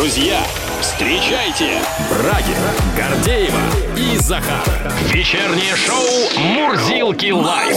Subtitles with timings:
[0.00, 0.42] Друзья,
[0.80, 2.56] встречайте Брагин,
[2.96, 3.60] Гордеева
[3.98, 4.64] и Захар.
[5.12, 7.76] Вечернее шоу «Мурзилки лайф».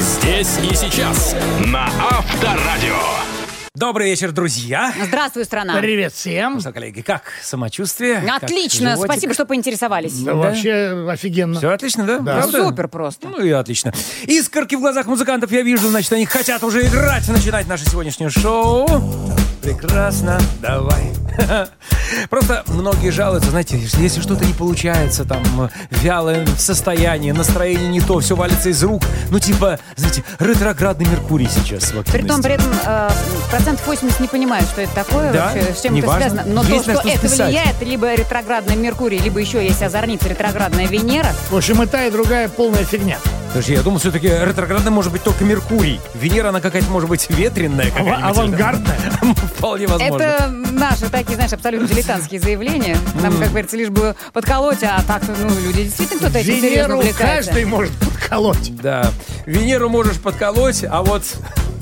[0.00, 1.36] Здесь и сейчас
[1.66, 3.33] на Авторадио.
[3.76, 4.94] Добрый вечер, друзья.
[5.04, 5.80] Здравствуй, страна.
[5.80, 6.54] Привет всем.
[6.54, 8.18] Ну что, коллеги, как самочувствие?
[8.18, 10.16] Отлично, спасибо, что поинтересовались.
[10.20, 11.58] Да, вообще офигенно.
[11.58, 12.18] Все отлично, да?
[12.20, 12.36] Да.
[12.36, 12.68] Правда?
[12.68, 13.26] Супер просто.
[13.26, 13.92] Ну и отлично.
[14.28, 18.86] Искорки в глазах музыкантов я вижу, значит, они хотят уже играть, начинать наше сегодняшнее шоу.
[19.60, 21.12] Прекрасно, давай.
[22.30, 25.42] Просто многие жалуются, знаете, если что-то не получается, там,
[25.90, 29.02] вялое состояние, настроение не то, все валится из рук.
[29.30, 32.42] Ну, типа, знаете, ретроградный Меркурий сейчас в При том, активности.
[32.42, 33.10] при этом э,
[33.64, 35.46] процентов 80 не понимают, что это такое Да?
[35.54, 36.20] вообще, с чем это Неважно.
[36.30, 36.42] связано.
[36.54, 37.46] Но Есть то, что что это списать.
[37.48, 41.32] влияет, либо ретроградный Меркурий, либо еще есть озорница ретроградная Венера.
[41.50, 43.18] В общем, и та, и другая полная фигня.
[43.54, 46.00] Подожди, я думал, все-таки ретроградный может быть только Меркурий.
[46.14, 47.86] Венера, она какая-то может быть ветреная.
[47.86, 48.36] Ава- какая-нибудь.
[48.36, 48.98] авангардная.
[49.56, 50.24] Вполне возможно.
[50.24, 52.96] Это наши такие, знаешь, абсолютно дилетантские заявления.
[53.22, 57.50] Нам, как говорится, лишь бы подколоть, а так, ну, люди действительно кто-то этим серьезно увлекается.
[57.52, 58.74] каждый может подколоть.
[58.82, 59.12] Да.
[59.46, 61.22] Венеру можешь подколоть, а вот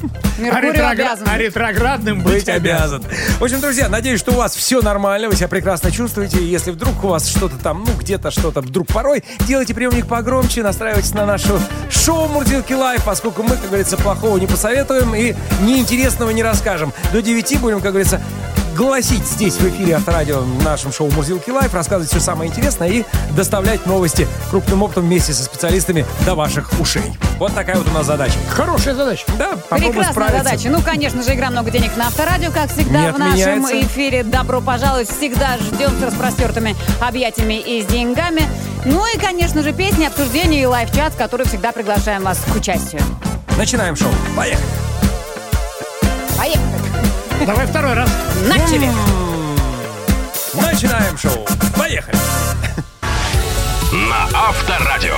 [0.03, 1.29] А, Меркурий ретрогра- обязан.
[1.31, 3.05] а ретроградным быть быть обязан.
[3.39, 6.45] В общем, друзья, надеюсь, что у вас все нормально, вы себя прекрасно чувствуете.
[6.45, 11.13] Если вдруг у вас что-то там, ну, где-то что-то вдруг порой, делайте приемник погромче, настраивайтесь
[11.15, 16.43] на нашу шоу Мурзилки Лайв, поскольку мы, как говорится, плохого не посоветуем и неинтересного не
[16.43, 16.93] расскажем.
[17.13, 18.21] До 9 будем, как говорится,
[18.77, 23.05] гласить здесь в эфире Авторадио в нашем шоу Мурзилки Live, рассказывать все самое интересное и
[23.37, 27.03] доставлять новости крупным оптом вместе со специалистами до ваших ушей.
[27.39, 28.35] Вот такая вот у нас задача.
[28.51, 29.25] Хорошая задача.
[29.39, 30.45] Да, Прекрасная справиться.
[30.45, 30.69] задача.
[30.71, 33.81] Ну, конечно же, игра «Много денег» на Авторадио, как всегда, Не в нашем отменяется.
[33.83, 34.23] эфире.
[34.23, 35.09] Добро пожаловать.
[35.11, 38.43] Всегда ждем с распростертыми объятиями и с деньгами.
[38.85, 43.01] Ну и, конечно же, песни, обсуждения и live-чат, в который всегда приглашаем вас к участию.
[43.57, 44.11] Начинаем шоу.
[44.37, 44.67] Поехали.
[46.37, 47.47] Поехали.
[47.47, 48.11] Давай второй раз.
[48.49, 48.91] Начали.
[50.55, 51.47] Начинаем шоу.
[51.77, 52.17] Поехали.
[53.93, 55.17] На Авторадио.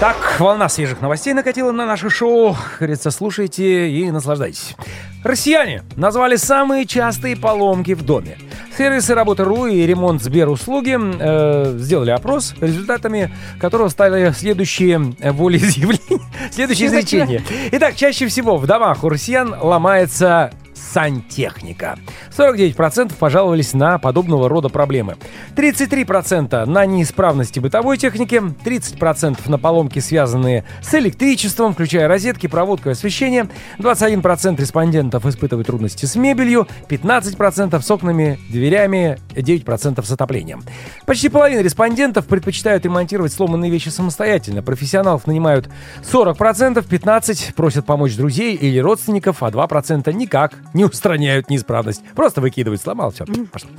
[0.00, 2.54] Так, волна свежих новостей накатила на наше шоу.
[2.54, 4.74] Как говорится, слушайте и наслаждайтесь.
[5.22, 8.36] Россияне назвали самые частые поломки в доме.
[8.76, 16.20] Сервисы работы РУ и ремонт Сберуслуги э, сделали опрос, результатами которого стали следующие э, волеизъявления,
[16.50, 17.42] следующие изречения.
[17.70, 21.98] Итак, чаще всего в домах у россиян ломается сантехника.
[22.36, 25.16] 49% пожаловались на подобного рода проблемы.
[25.56, 32.92] 33% на неисправности бытовой техники, 30% на поломки, связанные с электричеством, включая розетки, проводку и
[32.92, 33.48] освещение,
[33.78, 40.62] 21% респондентов испытывают трудности с мебелью, 15% с окнами, дверями, 9% с отоплением.
[41.06, 44.62] Почти половина респондентов предпочитают ремонтировать сломанные вещи самостоятельно.
[44.62, 45.68] Профессионалов нанимают
[46.02, 52.02] 40%, 15% просят помочь друзей или родственников, а 2% никак не устраняют неисправность.
[52.14, 53.70] Просто выкидывают, сломал, все, пошло.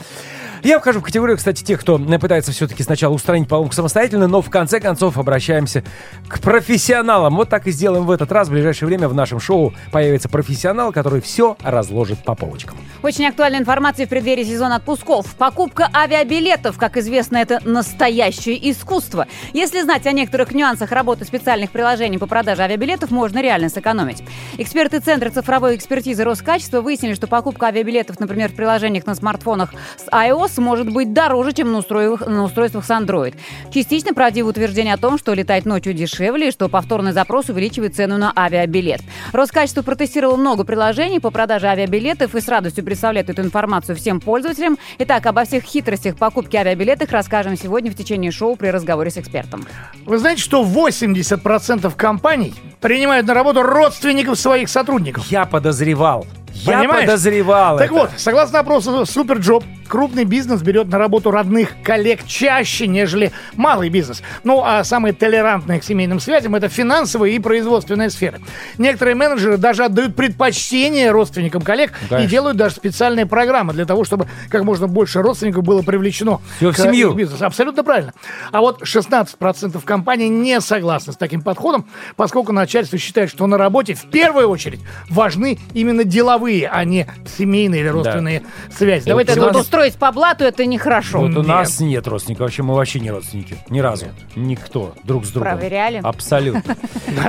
[0.66, 4.50] Я вхожу в категорию, кстати, тех, кто пытается все-таки сначала устранить поломку самостоятельно, но в
[4.50, 5.84] конце концов обращаемся
[6.28, 7.36] к профессионалам.
[7.36, 8.48] Вот так и сделаем в этот раз.
[8.48, 12.80] В ближайшее время в нашем шоу появится профессионал, который все разложит по полочкам.
[13.04, 15.36] Очень актуальная информация в преддверии сезона отпусков.
[15.36, 19.28] Покупка авиабилетов, как известно, это настоящее искусство.
[19.54, 24.24] Если знать о некоторых нюансах работы специальных приложений по продаже авиабилетов, можно реально сэкономить.
[24.58, 30.08] Эксперты Центра цифровой экспертизы Роскачества выяснили, что покупка авиабилетов, например, в приложениях на смартфонах с
[30.12, 33.36] iOS может быть дороже, чем на устройствах, на устройствах с Android.
[33.74, 38.18] Частично правдиво утверждение о том, что летать ночью дешевле и что повторный запрос увеличивает цену
[38.18, 39.02] на авиабилет.
[39.32, 44.78] Роскачество протестировало много приложений по продаже авиабилетов и с радостью представляет эту информацию всем пользователям.
[45.00, 49.66] Итак, обо всех хитростях покупки авиабилетов расскажем сегодня в течение шоу при разговоре с экспертом.
[50.06, 55.28] Вы знаете, что 80% компаний принимают на работу родственников своих сотрудников?
[55.28, 56.26] Я подозревал.
[56.56, 57.06] Я Понимаешь?
[57.06, 57.94] подозревал Так это.
[57.94, 64.24] вот, согласно опросу SuperJob, крупный бизнес берет на работу родных коллег чаще, нежели малый бизнес.
[64.44, 68.40] Ну, а самые толерантные к семейным связям– это финансовая и производственная сферы.
[68.80, 72.30] Некоторые менеджеры даже отдают предпочтение родственникам коллег и Конечно.
[72.30, 76.78] делают даже специальные программы для того, чтобы как можно больше родственников было привлечено Всё в
[76.78, 77.12] семью.
[77.12, 77.46] их бизнесу.
[77.46, 78.14] Абсолютно правильно.
[78.52, 81.86] А вот 16% компаний не согласны с таким подходом,
[82.16, 87.08] поскольку начальство считает, что на работе в первую очередь важны именно деловые, а не
[87.38, 89.06] семейные или родственные связи.
[89.08, 91.20] Давайте вот строить по блату это нехорошо.
[91.20, 91.48] Вот у Нет.
[91.48, 93.58] нас нет родственников, вообще мы вообще не родственники.
[93.70, 94.08] Ни разу.
[94.36, 94.94] Никто.
[95.04, 95.58] Друг с другом.
[95.58, 96.02] Проверяли?
[96.04, 96.76] Абсолютно.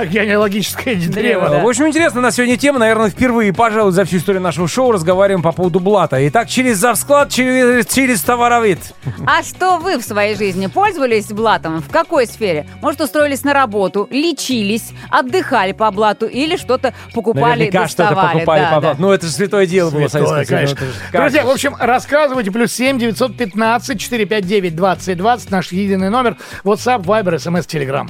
[0.05, 1.49] Генеалогическое древо.
[1.49, 1.59] Да.
[1.63, 5.41] В общем, интересно, на сегодня тема, наверное, впервые, пожалуй, за всю историю нашего шоу разговариваем
[5.41, 6.25] по поводу блата.
[6.27, 8.79] Итак, через завсклад, через, через товаровид.
[9.25, 11.81] А что вы в своей жизни пользовались блатом?
[11.81, 12.67] В какой сфере?
[12.81, 18.33] Может, устроились на работу, лечились, отдыхали по блату или что-то покупали, Наверняка что-то доставали?
[18.35, 18.95] покупали Да, по да.
[19.07, 20.45] Ну, это же святое дело было Союзе.
[20.45, 20.77] конечно.
[21.13, 22.51] Друзья, в общем, рассказывайте.
[22.51, 25.49] Плюс 7 915 459 2020.
[25.49, 26.35] Наш единый номер.
[26.65, 28.05] WhatsApp, Viber, SMS, Telegram.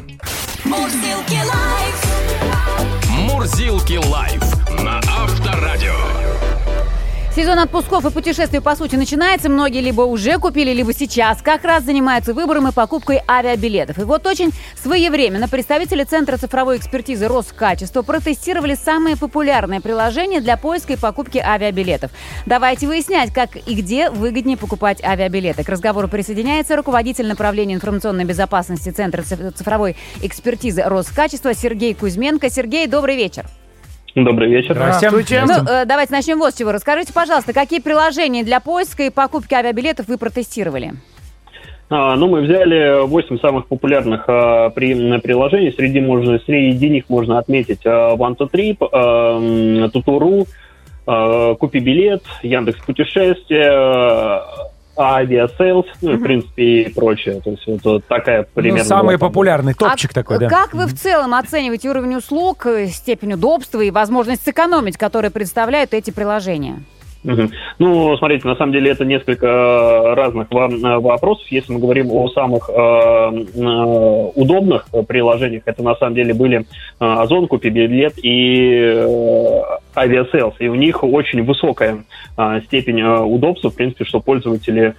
[0.66, 2.06] Мурзилки лайф.
[3.12, 4.57] Мурзилки лайф.
[7.38, 9.48] Сезон отпусков и путешествий, по сути, начинается.
[9.48, 14.00] Многие либо уже купили, либо сейчас как раз занимаются выбором и покупкой авиабилетов.
[14.00, 14.50] И вот очень
[14.82, 22.10] своевременно представители Центра цифровой экспертизы Роскачества протестировали самые популярные приложения для поиска и покупки авиабилетов.
[22.48, 25.64] Давайте выяснять, как и где выгоднее покупать авиабилеты.
[25.64, 32.50] К разговору присоединяется руководитель направления информационной безопасности Центра циф- цифровой экспертизы Роскачества Сергей Кузьменко.
[32.50, 33.46] Сергей, добрый вечер.
[34.24, 34.74] Добрый вечер.
[34.74, 35.44] Здравствуйте.
[35.46, 36.72] Ну, э, давайте начнем вот с чего.
[36.72, 40.94] Расскажите, пожалуйста, какие приложения для поиска и покупки авиабилетов вы протестировали?
[41.90, 45.74] А, ну, мы взяли 8 самых популярных а, при, приложений.
[45.78, 50.48] Среди, можно, среди них можно отметить а, OneTwoTrip, а, м, Туту.ру,
[51.06, 54.46] а, Купи билет, Яндекс Путешествия, а,
[54.98, 57.42] Aviasales, ну, в принципе, и прочее.
[57.42, 58.84] То есть, это такая Ну, примерно...
[58.84, 60.50] самый была популярный топчик А такой, да.
[60.50, 65.94] Как вы в целом оцениваете уровень услуг, э, степень удобства и возможность сэкономить, которые представляют
[65.94, 66.80] эти приложения?
[67.80, 71.46] Ну, смотрите, на самом деле это несколько э, разных э, вопросов.
[71.50, 76.66] Если мы говорим о самых э, э, удобных приложениях, это на самом деле были
[77.00, 79.62] Озон, Купи билет и э,
[79.96, 80.56] Aviasales.
[80.60, 82.04] И у них очень высокая
[82.38, 84.94] э, степень удобства, в принципе, что пользователи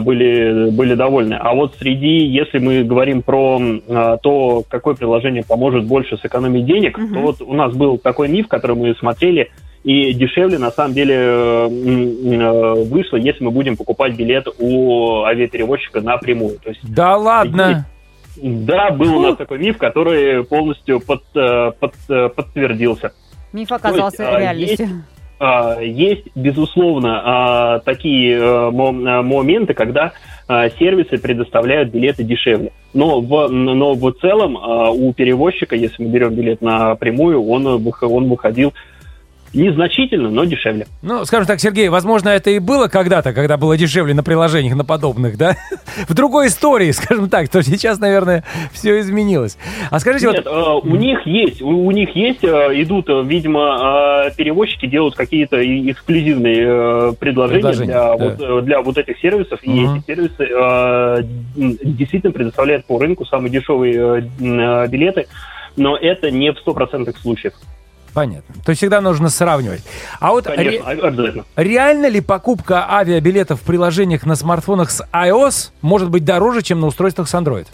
[0.00, 1.34] были, были довольны.
[1.34, 6.98] А вот среди, если мы говорим про э, то, какое приложение поможет больше сэкономить денег,
[6.98, 7.14] Мгм.
[7.14, 9.50] то вот у нас был такой миф, который мы смотрели,
[9.88, 16.02] и дешевле, на самом деле, э, э, вышло, если мы будем покупать билет у авиаперевозчика
[16.02, 16.58] напрямую.
[16.58, 17.86] То есть, Да ладно.
[18.36, 21.94] да, был у нас такой миф, который полностью под, э, под,
[22.34, 23.12] подтвердился.
[23.54, 24.88] Миф оказался а, реальностью.
[25.40, 30.12] А, Есть, безусловно, а, такие мо- моменты, когда
[30.78, 32.72] сервисы предоставляют билеты дешевле.
[32.92, 38.74] Но в, но в целом у перевозчика, если мы берем билет напрямую, он, он выходил
[39.54, 40.86] незначительно, но дешевле.
[41.02, 44.84] Ну, скажем так, Сергей, возможно, это и было когда-то, когда было дешевле на приложениях, на
[44.84, 45.56] подобных, да?
[46.08, 49.58] В другой истории, скажем так, то сейчас, наверное, все изменилось.
[49.90, 50.84] А скажите, Нет, вот...
[50.84, 52.48] э, у них есть, у, у них есть, э,
[52.82, 58.16] идут, э, видимо, перевозчики делают какие-то и- эксклюзивные предложения Предложения, для, да.
[58.54, 59.96] вот, для вот этих сервисов, и Мгм.
[59.96, 61.26] эти сервисы
[61.84, 65.26] действительно предоставляют по рынку самые дешевые билеты,
[65.76, 67.54] но это не в стопроцентных случаях.
[68.18, 68.52] Понятно.
[68.64, 69.80] То есть всегда нужно сравнивать.
[70.18, 71.44] А вот ре- Конечно, а- обязательно.
[71.54, 76.88] реально ли покупка авиабилетов в приложениях на смартфонах с iOS может быть дороже, чем на
[76.88, 77.68] устройствах с Android?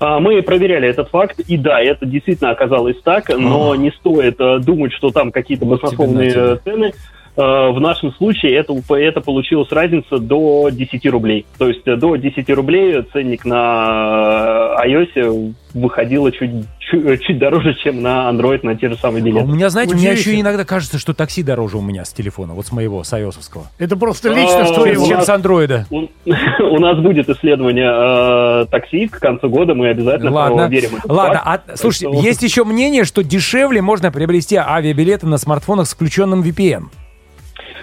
[0.00, 4.58] А, Мы проверяли этот факт, и да, это действительно оказалось так, но не стоит э,
[4.58, 6.92] думать, что там какие-то баснословные э, цены.
[7.36, 11.46] Э, В нашем случае это, это получилась разница до 10 рублей.
[11.58, 17.74] То есть э, до 10 рублей ценник на э, iOS выходило чуть, чуть, чуть дороже,
[17.82, 19.46] чем на Android на те же самые А билеты.
[19.46, 22.54] у меня, знаете, у меня еще иногда кажется, что такси дороже у меня с телефона,
[22.54, 23.34] вот с моего, с ios
[23.80, 25.04] Это просто А, личность у твоего.
[25.06, 25.86] чем нас- с андроида.
[25.90, 26.06] У,
[26.78, 31.42] нас будет исследование такси к концу года, мы обязательно проверим ладно.
[31.44, 36.42] А, слушайте, что- есть еще мнение, что дешевле можно приобрести авиабилеты на смартфонах с включенным
[36.42, 36.84] VPN.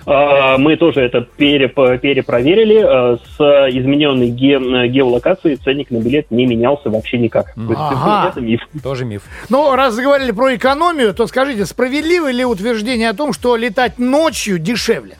[0.06, 2.80] А, Мы тоже это переп- перепроверили.
[2.84, 3.40] А, С
[3.72, 7.54] измененной ге- геолокацией ценник на билет не менялся вообще никак.
[7.54, 8.30] То есть Ага.
[8.30, 8.62] это миф.
[8.84, 9.24] Тоже миф.
[9.50, 14.60] Ну, раз заговорили про экономию, то скажите, справедливо ли утверждение о том, что летать ночью
[14.60, 15.16] дешевле?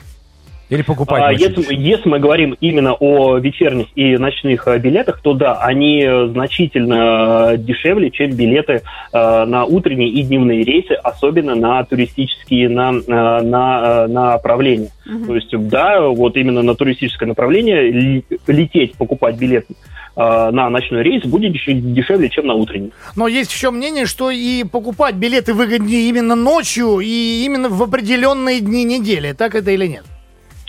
[0.72, 5.34] Или покупать А, Если, если мы говорим именно о вечерних и ночных э, билетах, то
[5.34, 8.80] да, они э, значительно э, дешевле, чем билеты
[9.12, 14.88] э, на утренние и дневные рейсы, особенно на туристические на, на, э, направления.
[15.26, 19.70] То есть, да, вот именно на туристическое направление лететь, покупать билет э,
[20.16, 22.92] на ночной рейс будет еще дешевле, чем на утренний.
[23.14, 28.60] Но есть еще мнение, что и покупать билеты выгоднее именно ночью и именно в определенные
[28.60, 29.32] дни недели.
[29.32, 30.04] Так это или нет?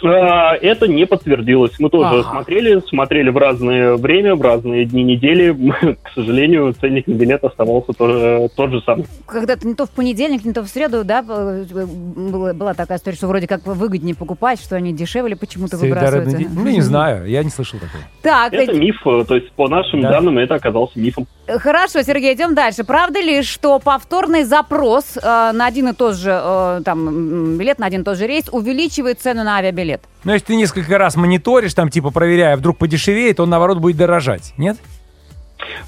[0.03, 1.79] А, Это не подтвердилось.
[1.79, 2.29] Мы тоже Ага.
[2.31, 5.53] смотрели, смотрели в разное время, в разные дни недели.
[6.03, 9.05] К сожалению, ценник на билет оставался тоже, тот же самый.
[9.25, 13.27] Когда-то не то в понедельник, не то в среду, да, была, была такая история, что
[13.27, 16.37] вроде как выгоднее покупать, что они дешевле почему-то выбрасываются.
[16.53, 18.03] Ну, не знаю, я не слышал такого.
[18.21, 20.11] Так, Это миф, э, то есть по нашим Да.
[20.11, 21.27] данным это оказался мифом.
[21.45, 22.85] Хорошо, Сергей, идем дальше.
[22.85, 27.87] Правда ли, что повторный запрос э, на один и тот же э, там билет, на
[27.87, 30.01] один и тот же рейс увеличивает цену на авиабилет?
[30.23, 34.53] Ну, если ты несколько раз мониторишь, там, типа, проверяя, вдруг подешевеет, он, наоборот, будет дорожать.
[34.57, 34.77] Нет?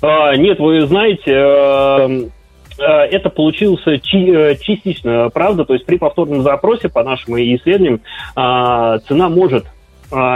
[0.01, 2.29] А, Нет, вы знаете, э,
[2.77, 8.01] э, это получился чи- э, частично правда, то есть при повторном запросе по нашим исследованиям
[8.35, 9.65] а, цена может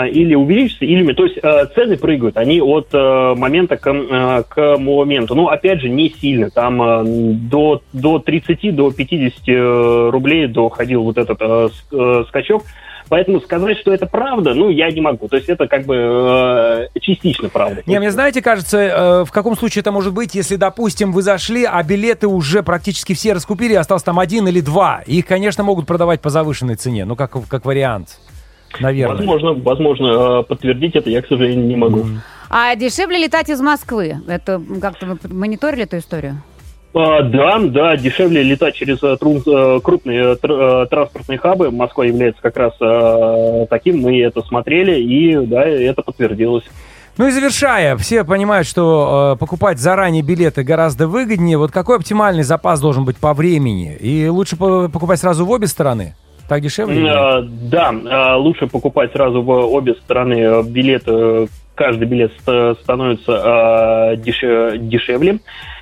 [0.08, 1.14] или увеличиться, или...
[1.14, 5.36] То есть э, цены прыгают, они от э, момента к, э, к моменту.
[5.36, 6.50] Но, опять же, не сильно.
[6.50, 11.74] Там до, до 30, до 50 э, рублей доходил вот этот
[12.28, 12.64] скачок.
[13.10, 15.28] Поэтому сказать, что это правда, ну, я не могу.
[15.28, 15.96] То есть это как бы
[16.94, 17.82] э, частично правда.
[17.88, 21.66] Не, мне, знаете, кажется, э, в каком случае это может быть, если, допустим, вы зашли,
[21.66, 25.02] а билеты уже практически все раскупили, остался там один или два.
[25.08, 28.20] Их, конечно, могут продавать по завышенной цене, ну, как, как вариант.
[28.80, 29.16] Наверное.
[29.18, 32.06] Возможно, возможно, э, подтвердить это я, к сожалению, не могу.
[32.50, 34.18] А дешевле летать из Москвы?
[34.28, 36.42] Это как-то вы мониторили эту историю?
[36.94, 41.70] А, Да, да, дешевле летать через э, трун- э, крупные тр- транспортные хабы.
[41.70, 44.02] Москва является как раз э, таким.
[44.02, 46.64] Мы это смотрели, и да, это подтвердилось.
[47.18, 51.58] Ну и завершая, все понимают, что э, покупать заранее билеты гораздо выгоднее.
[51.58, 53.96] Вот какой оптимальный запас должен быть по времени?
[54.00, 56.16] И лучше по- покупать сразу в обе стороны?
[56.50, 57.08] Так дешевле?
[57.08, 57.42] Э,
[57.72, 61.48] Да, э, лучше покупать сразу в обе стороны э, билеты.
[61.76, 65.40] Каждый билет ст- становится э, деше- дешевле.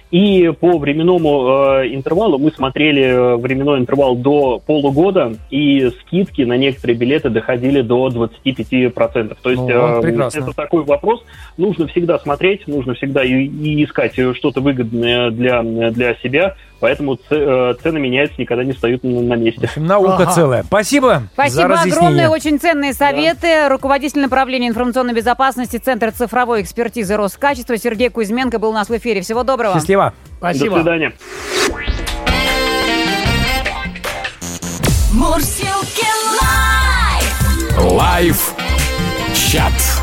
[0.10, 6.56] И по временному э, интервалу мы смотрели э, временной интервал до полугода, и скидки на
[6.56, 9.36] некоторые билеты доходили до 25%.
[9.42, 10.40] То есть Ну, э, прекрасно.
[10.40, 11.24] это такой вопрос.
[11.58, 16.56] Нужно всегда смотреть, нужно всегда и, и искать э, что-то выгодное для, для себя.
[16.80, 19.66] Поэтому э, цены меняются, никогда не стоят на на В месте.
[19.66, 20.32] общем, наука Ага.
[20.32, 20.64] целая.
[20.64, 21.98] Спасибо, за Спасибо разъяснение.
[21.98, 23.68] огромное, очень ценные советы.
[23.68, 29.22] Руководитель направления информационной безопасности Центра цифровой экспертизы Роскачества Сергей Кузьменко был у нас в эфире.
[29.22, 29.74] Всего доброго.
[29.76, 30.14] Счастливо.
[30.38, 30.76] Спасибо.
[30.78, 31.14] До свидания.
[35.14, 36.06] Мурсилки
[36.42, 37.92] лайф.
[37.92, 38.54] Live
[39.34, 39.97] чат.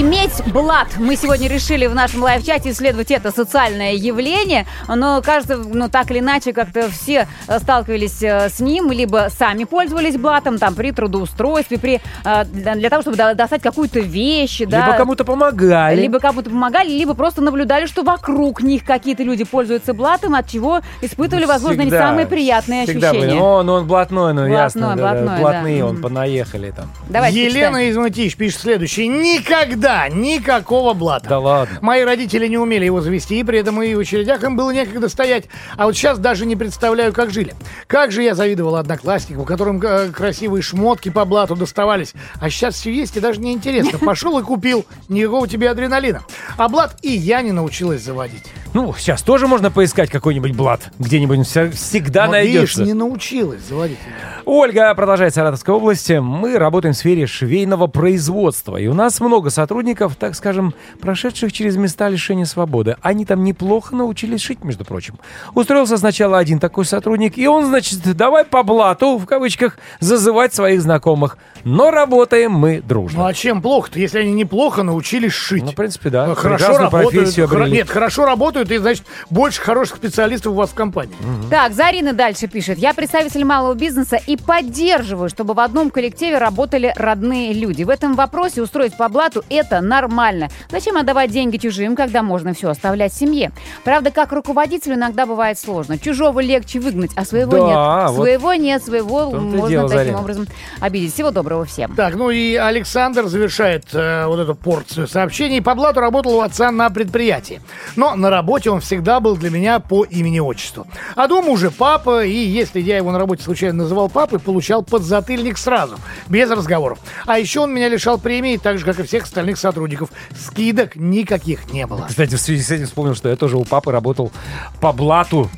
[0.00, 0.88] Иметь блат.
[0.98, 6.20] Мы сегодня решили в нашем live-чате исследовать это социальное явление, но кажется, ну так или
[6.20, 11.78] иначе, как-то все э, сталкивались э, с ним, либо сами пользовались блатом, там, при трудоустройстве,
[11.78, 14.86] при, э, для, того, чтобы до- достать какую-то вещь, да.
[14.86, 16.00] Либо кому-то помогали.
[16.00, 20.80] Либо кому-то помогали, либо просто наблюдали, что вокруг них какие-то люди пользуются блатом, от чего
[21.02, 22.06] испытывали, возможно, не Всегда.
[22.08, 23.34] самые приятные Всегда ощущения.
[23.34, 23.38] были.
[23.38, 24.80] О, ну он блатной, ну Блатной, ясно.
[24.80, 25.36] да, да, блатной, да.
[25.40, 26.02] блатные, он Мгм.
[26.02, 26.90] понаехали там.
[27.10, 29.06] Давайте Елена из Мытищ пишет следующее.
[29.08, 31.28] Никогда никакого блата.
[31.28, 31.78] Да ладно.
[31.80, 35.08] Мои родители не умели его завести, и при этом и в очередях им было некогда
[35.08, 35.44] стоять.
[35.76, 37.54] А вот сейчас даже не представляю, как жили.
[37.86, 42.14] Как же я завидовал однокласснику, которым э, красивые шмотки по блату доставались.
[42.40, 43.98] А сейчас все есть, и даже не интересно.
[44.04, 44.84] Пошел и купил.
[45.08, 46.22] Никакого тебе адреналина.
[46.56, 48.44] А блат и я не научилась заводить.
[48.72, 50.90] Ну, сейчас тоже можно поискать какой-нибудь блат.
[50.98, 52.82] Где-нибудь всегда Но, видишь, найдется.
[52.84, 53.98] не научилась заводить.
[54.44, 56.14] Ольга продолжает Саратовской области.
[56.20, 58.76] Мы работаем в сфере швейного производства.
[58.76, 59.79] И у нас много сотрудников,
[60.18, 62.96] так скажем, прошедших через места лишения свободы.
[63.02, 65.18] Они там неплохо научились шить, между прочим.
[65.54, 70.80] Устроился сначала один такой сотрудник, и он, значит, давай по блату, в кавычках, зазывать своих
[70.82, 71.38] знакомых.
[71.64, 73.26] Но работаем мы Ну дружно.
[73.26, 75.62] а чем плохо-то, если они неплохо научились шить?
[75.64, 76.26] Ну, в принципе, да.
[76.26, 77.72] Ну, Хорошо Прекрасную работают.
[77.72, 81.14] Нет, хорошо работают, и значит больше хороших специалистов у вас в компании.
[81.50, 82.78] Так, Зарина дальше пишет.
[82.78, 87.82] Я представитель малого бизнеса и поддерживаю, чтобы в одном коллективе работали родные люди.
[87.82, 90.48] В этом вопросе устроить по блату– это нормально.
[90.70, 93.52] Зачем отдавать деньги чужим, когда можно все оставлять семье?
[93.84, 95.98] Правда, как руководителю иногда бывает сложно.
[95.98, 97.58] Чужого легче выгнать, а своего Да,
[98.06, 98.10] нет.
[98.16, 100.20] вот Своего нет, своего можно дело, таким Зарина.
[100.20, 100.46] образом
[100.80, 101.14] обидеть.
[101.14, 101.94] Всего доброго всем.
[101.94, 105.60] Так, ну и Александр завершает э, вот эту порцию сообщений.
[105.62, 107.60] По блату работал у отца на предприятии.
[107.96, 110.86] Но на работе он всегда был для меня по имени-отчеству.
[111.16, 115.58] А дома уже папа, и если я его на работе случайно называл папой, получал подзатыльник
[115.58, 115.96] сразу,
[116.28, 116.98] без разговоров.
[117.26, 120.10] А еще он меня лишал премии, так же, как и всех остальных сотрудников.
[120.38, 122.06] Скидок никаких не было.
[122.08, 124.32] Кстати, в связи с этим вспомнил, что я тоже у папы работал
[124.80, 125.50] по блату,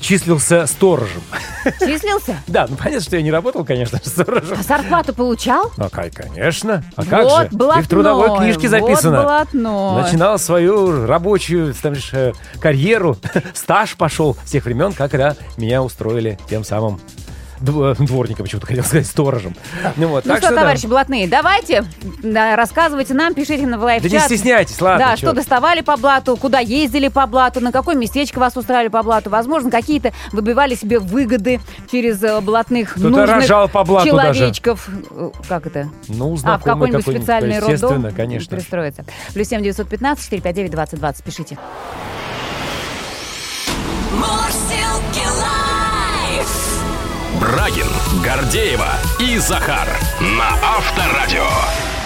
[0.00, 1.22] числился сторожем.
[1.80, 2.36] Числился?
[2.46, 4.58] Да, ну понятно, что я не работал, конечно, сторожем.
[4.58, 5.70] А зарплату получал?
[5.76, 6.84] Ну, кай- конечно.
[6.96, 7.56] А как вот же?
[7.56, 9.22] блатной, И в трудовой книжке Вот записано.
[9.22, 10.02] блатной.
[10.02, 13.16] Начинал свою рабочую там, э, карьеру,
[13.54, 17.00] стаж пошел с тех времен, когда меня устроили тем самым
[17.60, 19.54] дворником, почему-то хотел сказать, сторожем.
[19.96, 20.56] Ну, вот, Ну так что, да.
[20.62, 21.84] товарищи блатные, давайте,
[22.22, 25.06] да, рассказывайте нам, пишите на live Да не стесняйтесь, ладно.
[25.06, 25.26] Да, чё.
[25.26, 29.30] что доставали по блату, куда ездили по блату, на какое местечко вас устраивали по блату.
[29.30, 31.60] Возможно, какие-то выбивали себе выгоды
[31.90, 34.34] через э, блатных Кто-то нужных рожал по блату даже.
[34.38, 34.88] человечков.
[35.10, 35.88] Э, Как это?
[36.08, 38.56] Ну, А, в знакомый какой-нибудь какой-нибудь, специальный роддом естественно, конечно.
[38.56, 39.04] пристроиться.
[39.34, 41.24] Плюс семь девятьсот пятнадцать четыре пять девять двадцать двадцать.
[41.24, 41.58] Пишите.
[44.12, 44.67] Мурсилки лайф.
[47.40, 47.86] Брагин,
[48.24, 48.90] Гордеева
[49.20, 49.88] и Захар
[50.20, 51.97] на Авторадио.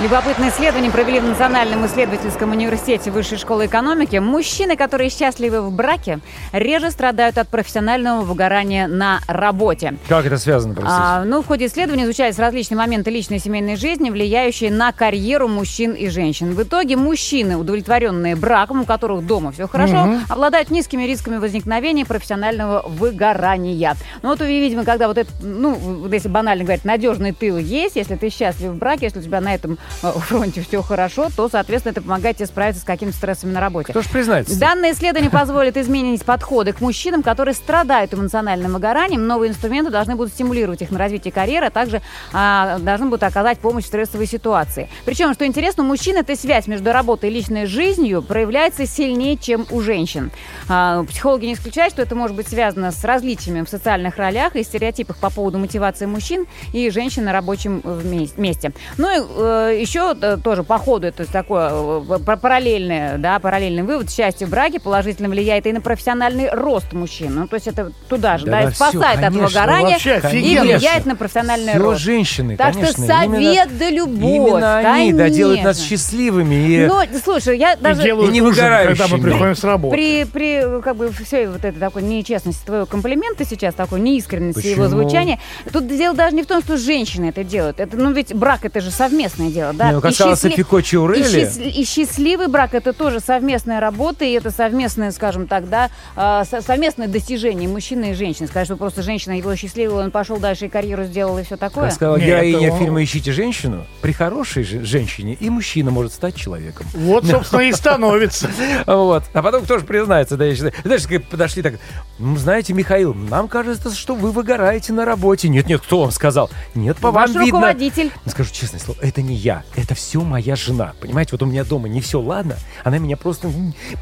[0.00, 4.14] Любопытное исследование провели в Национальном исследовательском университете Высшей школы экономики.
[4.18, 6.20] Мужчины, которые счастливы в браке,
[6.52, 9.96] реже страдают от профессионального выгорания на работе.
[10.08, 10.96] Как это связано, простите?
[10.96, 15.48] А, ну, в ходе исследования изучались различные моменты личной и семейной жизни, влияющие на карьеру
[15.48, 16.54] мужчин и женщин.
[16.54, 22.84] В итоге мужчины, удовлетворенные браком, у которых дома все хорошо, обладают низкими рисками возникновения профессионального
[22.86, 23.96] выгорания.
[24.22, 28.30] Ну, вот, видимо, когда вот это, ну, если банально говорить, надежный тыл есть, если ты
[28.30, 32.36] счастлив в браке, если у тебя на этом фронте все хорошо, то, соответственно, это помогает
[32.36, 33.92] тебе справиться с какими-то стрессами на работе.
[33.92, 34.58] Кто ж признается?
[34.58, 39.26] Данное исследование позволит изменить подходы к мужчинам, которые страдают эмоциональным выгоранием.
[39.26, 42.02] Новые инструменты должны будут стимулировать их на развитие карьеры, а также
[42.32, 44.88] а, должны будут оказать помощь в стрессовой ситуации.
[45.04, 49.66] Причем, что интересно, у мужчин эта связь между работой и личной жизнью проявляется сильнее, чем
[49.70, 50.30] у женщин.
[50.68, 54.62] А, психологи не исключают, что это может быть связано с различиями в социальных ролях и
[54.62, 58.72] стереотипах по поводу мотивации мужчин и женщин на рабочем э, месте.
[58.96, 63.82] Ну и э, еще э, тоже по ходу, это такое э, пар- параллельное, да, параллельный
[63.82, 64.10] вывод.
[64.10, 67.34] Счастье в браке положительно влияет и на профессиональный рост мужчин.
[67.34, 70.20] Ну, то есть это туда же, Да, да, да, и спасает от конечно, выгорания вообще
[70.40, 72.00] и влияет на профессиональный Всё рост.
[72.00, 72.92] женщины, Так конечно.
[72.92, 74.18] что именно- совет да любовь.
[74.30, 75.96] Именно они, да, делают нас конечно.
[75.96, 76.54] счастливыми.
[76.54, 76.86] И...
[76.86, 78.02] Ну, слушай, я И даже...
[78.02, 79.20] делают И не ужин, когда мы выгорающими.
[79.22, 79.94] приходим с работы.
[79.96, 84.84] При, при как бы всей вот этой такой нечестности твоего комплимента сейчас, такой неискренности его
[84.84, 85.02] Почему?
[85.02, 85.38] звучания,
[85.72, 87.80] тут дело даже не в том, что женщины это делают.
[87.80, 89.88] Это, ну ведь брак это же совместное дело, да?
[89.88, 93.20] Не, ну, как И сказала счастлив- Софи Кочиурелли, и, счаст- и счастливый брак это тоже
[93.20, 98.46] совместная работа, и это совместное, скажем так, да, а, со- совместное достижение мужчины и женщины.
[98.48, 101.84] Сказать, что просто женщина его счастливая, он пошел дальше и карьеру сделал, и все такое.
[101.86, 106.34] как сказала героиня это- фильма «Ищите женщину», при хорошей же- женщине и мужчина может стать
[106.34, 106.86] человеком.
[106.94, 108.48] Вот, собственно, и становится.
[108.86, 109.24] Вот.
[109.32, 110.72] А потом кто же признается, да, я считаю.
[110.84, 111.74] Знаешь, как подошли так,
[112.18, 115.48] «Ну, знаете, Михаил, нам кажется, что вы выгораете на работе.
[115.48, 116.50] Нет, нет, кто вам сказал?
[116.74, 117.42] Нет, по вам видно.
[117.44, 118.10] руководитель.
[118.26, 120.92] Скажу честное слово, это не я, это все моя жена.
[121.00, 123.50] Понимаете, вот у меня дома не все ладно, она меня просто...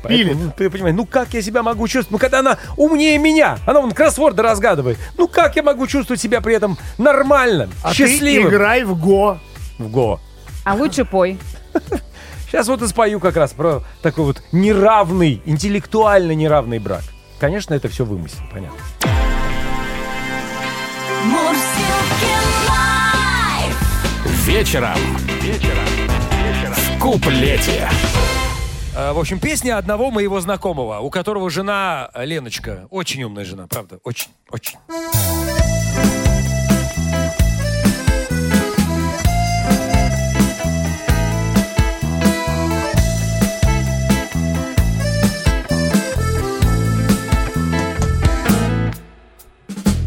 [0.03, 2.11] поэтому, ну, ты понимаешь, ну как я себя могу чувствовать?
[2.11, 4.99] Ну когда она умнее меня, она вон кроссворды разгадывает.
[5.17, 8.49] Ну как я могу чувствовать себя при этом нормальным, А ты счастливым?
[8.49, 9.39] играй в го.
[9.79, 10.21] В го.
[10.65, 11.39] А лучше пой.
[12.47, 17.03] Сейчас вот и спою как раз про такой вот неравный, интеллектуально неравный брак.
[17.39, 18.79] Конечно, это все вымысел, понятно.
[21.25, 22.27] Мурсилки
[25.47, 25.85] Вечером.
[26.75, 27.89] В куплете.
[28.97, 32.89] А, В общем, песня одного моего знакомого, у которого жена Леночка.
[32.91, 34.77] Очень умная жена, правда, очень, очень.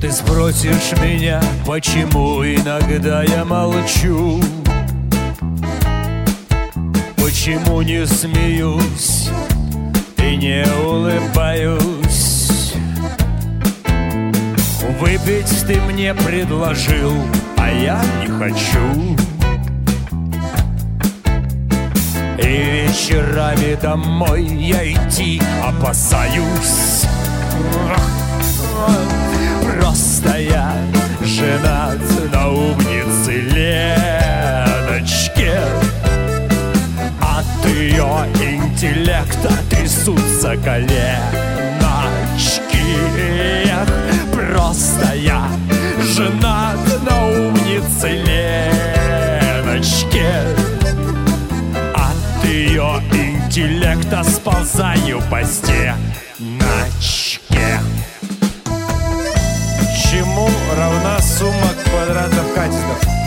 [0.01, 4.41] Ты спросишь меня, почему иногда я молчу
[7.49, 9.29] Почему не смеюсь
[10.17, 12.73] и не улыбаюсь?
[14.99, 17.11] Выпить ты мне предложил,
[17.57, 19.17] а я не хочу.
[22.37, 27.07] И вечерами домой я идти опасаюсь.
[29.63, 30.77] Просто я
[31.23, 31.97] женат
[32.31, 34.18] на умнице Леночке
[37.79, 40.99] ее интеллекта трясутся коленочки.
[43.17, 43.87] Эх,
[44.33, 45.47] Просто я
[46.03, 48.09] женат на умнице
[49.67, 50.29] Леночке.
[51.95, 55.99] От ее интеллекта сползаю по стеночке.
[60.03, 63.18] Чему равна сумма квадратов катетов?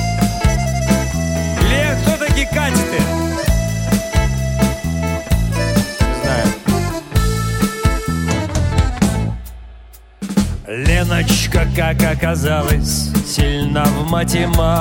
[11.02, 14.78] Леночка, как оказалось, сильно в математике.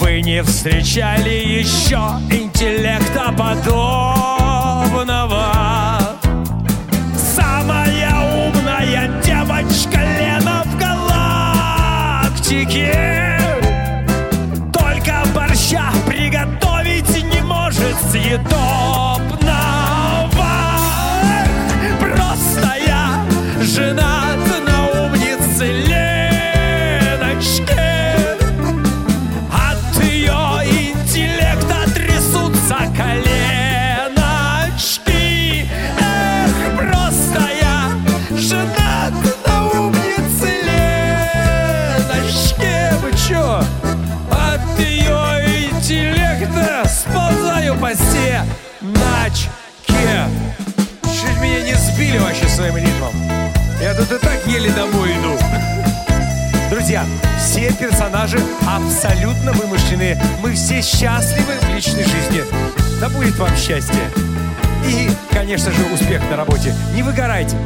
[0.00, 4.96] Вы не встречали еще интеллекта подобного.
[7.36, 8.14] Самая
[8.48, 10.74] умная девочка Лена в
[12.38, 12.94] галактике.
[14.72, 19.09] Только борща приготовить не может с едой
[52.10, 53.14] сбили вообще своим ритмом.
[53.80, 55.38] Я тут и так еле домой иду.
[56.68, 57.04] Друзья,
[57.38, 60.20] все персонажи абсолютно вымышленные.
[60.42, 62.42] Мы все счастливы в личной жизни.
[63.00, 64.10] Да будет вам счастье.
[64.86, 66.74] И, конечно же, успех на работе.
[66.94, 67.56] Не выгорайте.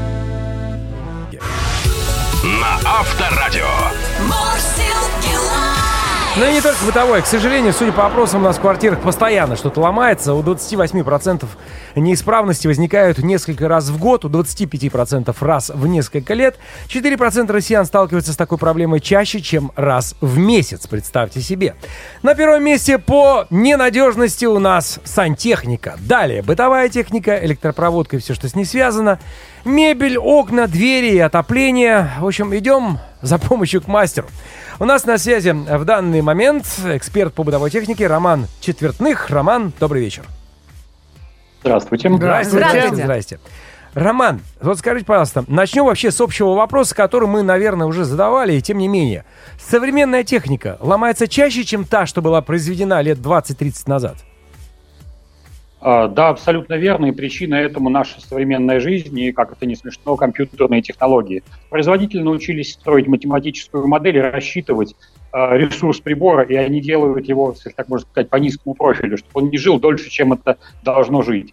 [2.42, 3.68] На Авторадио.
[4.20, 5.73] Мурсилки
[6.36, 7.22] Но и не только бытовой.
[7.22, 10.34] К сожалению, судя по опросам, у нас в квартирах постоянно что-то ломается.
[10.34, 11.46] У 28%
[11.94, 16.58] неисправности возникают несколько раз в год, у 25% раз в несколько лет.
[16.88, 21.76] 4% россиян сталкиваются с такой проблемой чаще, чем раз в месяц, представьте себе.
[22.24, 25.94] На первом месте по ненадежности у нас сантехника.
[26.00, 29.20] Далее бытовая техника, электропроводка и все, что с ней связано.
[29.64, 32.10] Мебель, окна, двери и отопление.
[32.18, 34.26] В общем, идем за помощью к мастеру.
[34.80, 39.30] У нас на связи в данный момент эксперт по бытовой технике Роман Четвертных.
[39.30, 40.24] Роман, добрый вечер.
[41.60, 42.10] Здравствуйте.
[42.12, 42.66] Здравствуйте.
[42.66, 43.02] Здравствуйте.
[43.04, 43.38] Здрасте.
[43.94, 48.60] Роман, вот скажите, пожалуйста, начнем вообще с общего вопроса, который мы, наверное, уже задавали, и
[48.60, 49.24] тем не менее.
[49.60, 54.16] Современная техника ломается чаще, чем та, что была произведена лет 20-30 назад?
[55.86, 60.16] А, Да, абсолютно верно, и причина этому наша современная жизнь и, как это не смешно,
[60.16, 61.42] компьютерные технологии.
[61.68, 64.96] Производители научились строить математическую модель и рассчитывать
[65.30, 69.50] а, ресурс прибора, и они делают его, так можно сказать, по низкому профилю, чтобы он
[69.50, 71.52] не жил дольше, чем это должно жить.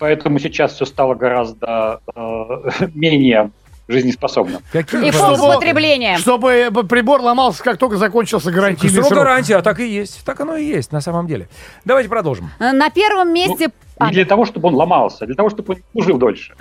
[0.00, 2.62] Поэтому сейчас все стало гораздо а,
[2.96, 3.52] менее
[3.88, 4.62] жизнеспособным.
[4.72, 6.18] Какие И потребления.
[6.18, 9.18] Чтобы э, прибор ломался, как только закончился гарантийный Срок срок.
[9.20, 10.24] гарантии, а так и есть.
[10.24, 11.48] Так оно и есть, на самом деле.
[11.84, 12.50] Давайте продолжим.
[12.60, 13.70] Э, На первом месте...
[13.96, 16.54] А, Не для того, чтобы он ломался, а для того, чтобы он служил дольше.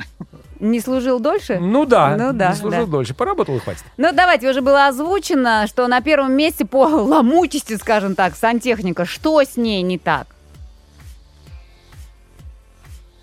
[0.60, 1.60] не служил дольше?
[1.60, 2.92] Ну да, Ну да, не служил да.
[2.92, 3.13] дольше.
[3.13, 3.84] Поработал и хватит.
[3.98, 9.06] Ну, давайте, уже было озвучено, что на первом месте по ломучести, скажем так, сантехника.
[9.06, 10.28] Что с ней не так?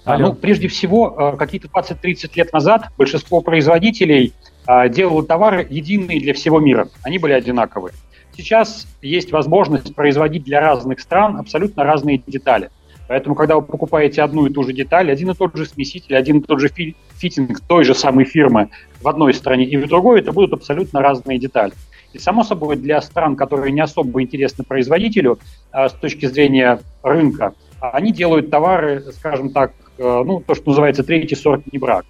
[0.04, 0.28] А, Алло.
[0.28, 4.34] Ну, прежде всего, э, какие-то 20-30 лет назад большинство производителей
[4.66, 6.88] а, делало товары единые для всего мира.
[7.02, 7.94] Они были одинаковые.
[8.36, 12.70] Сейчас есть возможность производить для разных стран абсолютно разные детали.
[13.06, 16.38] Поэтому, когда вы покупаете одну и ту же деталь, один и тот же смеситель, один
[16.38, 18.70] и тот же фи- фитинг той же самой фирмы
[19.02, 21.72] в одной стране и в другой, это будут абсолютно разные детали.
[22.12, 25.38] И, само собой, для стран, которые не особо интересны производителю
[25.70, 27.54] а, с точки зрения рынка,
[27.92, 32.04] они делают товары, скажем так, э, ну, то, что называется третий сорт не брак.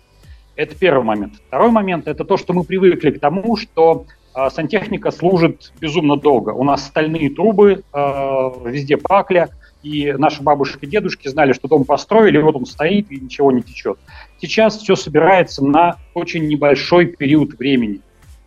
[0.56, 1.34] Это первый момент.
[1.48, 6.50] Второй момент– это то, что мы привыкли к тому, что э, сантехника служит безумно долго.
[6.50, 9.48] У нас стальные трубы, э, везде пакля,
[9.82, 13.62] и наши бабушки и дедушки знали, что дом построили, вот он стоит и ничего не
[13.62, 13.98] течет.
[14.40, 18.00] Сейчас все собирается на очень небольшой период времени.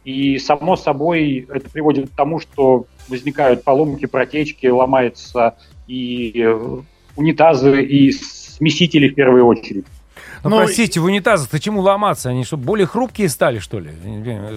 [0.05, 6.79] И, само собой, это приводит к тому, что возникают поломки, протечки, ломаются и э,
[7.17, 8.13] унитазы, и
[8.57, 9.85] смесители в первую очередь.
[10.43, 12.29] Ну, Ну, простите, в унитазах-то чему ломаться?
[12.29, 13.89] Они что, более хрупкие стали, что ли?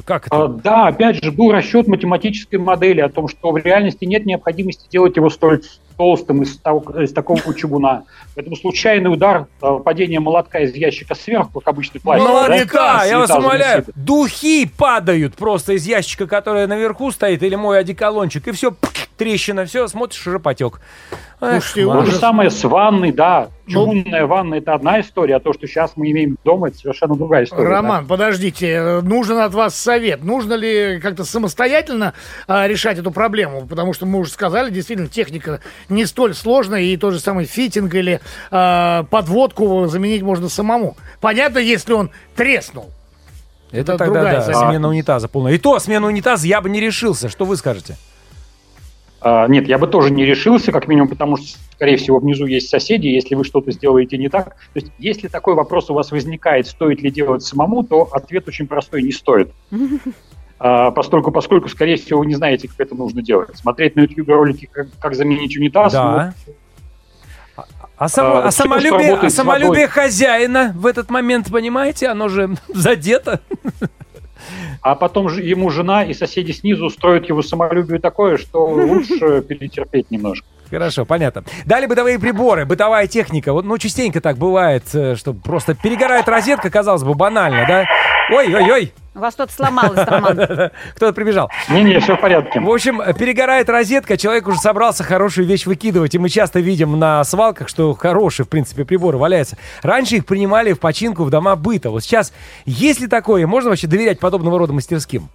[0.04, 0.48] Как А, это?
[0.62, 5.16] Да, опять же, был расчет математической модели о том, что в реальности нет необходимости делать
[5.16, 5.62] его столь
[5.96, 8.04] толстым из, того- из такого чугуна.
[8.34, 12.26] Поэтому случайный удар, а, падение молотка из ящика сверху, как обычный пластик.
[12.26, 13.80] да, Молодка, с я вас умоляю.
[13.80, 13.94] висит.
[13.96, 18.74] Духи падают просто из ящика, который наверху стоит, или мой одеколончик, и все,
[19.20, 20.80] трещина, все, смотришь, уже потек.
[21.42, 21.92] Эх, Слушайте.
[21.92, 23.48] То же самое с ванной, да.
[23.66, 27.14] Ну- Чугунная ванна– это одна история, а то, что сейчас мы имеем дома, это совершенно
[27.14, 27.64] другая история.
[27.64, 27.68] да.
[27.68, 30.24] Роман, подождите, э, нужен от вас совет.
[30.24, 32.14] Нужно ли как-то самостоятельно
[32.48, 33.66] а, решать эту проблему?
[33.66, 37.94] Потому что мы уже сказали, действительно, техника не столь сложная, и тот же самый фитинг
[37.94, 40.96] или а, подводку заменить можно самому.
[41.20, 42.88] Понятно, если он треснул.
[43.70, 44.70] Это это тогда, другая да, замена.
[44.70, 45.52] смена унитаза полная.
[45.52, 47.28] И то, смена унитаза я бы не решился.
[47.28, 47.96] Что вы скажете?
[49.22, 52.68] А, Нет, я бы тоже не решился, как минимум, потому что, скорее всего, внизу есть
[52.68, 54.56] соседи, если вы что-то сделаете не так.
[54.72, 58.66] То есть, если такой вопрос у вас возникает, стоит ли делать самому, то ответ очень
[58.66, 59.50] простой– не стоит.
[60.62, 63.48] А, Поскольку, поскольку, скорее всего, вы не знаете, как это нужно делать.
[63.56, 66.35] Смотреть на YouTube ролики, как, как заменить унитаз, Да.
[67.56, 67.64] А,
[67.96, 73.40] а само- А, а самолюбие, а самолюбие хозяина в этот момент, понимаете, оно же задето.
[74.83, 80.11] А потом же ему жена и соседи снизу устроят его самолюбию такое, что лучше перетерпеть
[80.11, 80.46] немножко.
[80.70, 81.42] Хорошо, понятно.
[81.66, 83.53] Далее бытовые приборы, бытовая техника.
[83.53, 87.85] Вот, ну, частенько так бывает, э, что просто перегорает розетка, казалось бы, банально, да?
[88.31, 90.35] Ой-ой-ой, У вас что-то сломалось, Роман.
[90.94, 91.50] кто-то прибежал.
[91.68, 92.59] Не-не, все в порядке.
[92.59, 97.22] В общем, перегорает розетка, человек уже собрался хорошую вещь выкидывать, и мы часто видим на
[97.24, 99.59] свалках, что хорошие, в принципе, приборы валяются.
[99.83, 101.90] Раньше их принимали в починку в дома быта.
[101.90, 102.33] Вот сейчас,
[102.64, 105.28] есть ли такое, можно вообще доверять подобного рода мастерским?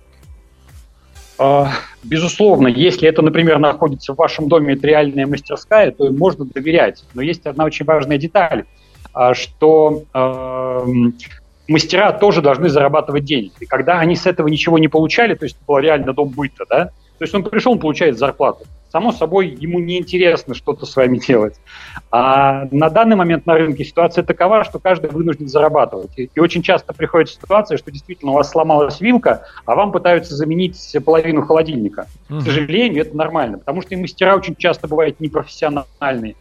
[1.37, 1.69] А,
[2.01, 7.03] Безусловно, если это, например, находится в вашем доме, это реальная мастерская, то им можно доверять.
[7.13, 8.65] Но есть одна очень важная деталь,
[9.13, 11.13] а, что эм,
[11.67, 13.51] мастера тоже должны зарабатывать деньги.
[13.59, 16.65] И когда они с этого ничего не получали, то есть это был реально дом быта,
[16.69, 18.65] да, то есть он пришел, он получает зарплату.
[18.91, 21.55] Само собой, ему неинтересно что-то с вами делать.
[22.11, 26.17] А на данный момент на рынке ситуация такова, что каждый вынужден зарабатывать.
[26.17, 30.35] И, и очень часто приходит ситуация, что действительно у вас сломалась вилка, а вам пытаются
[30.35, 32.07] заменить половину холодильника.
[32.29, 36.35] К сожалению, это нормально, потому что и мастера очень часто бывают непрофессиональные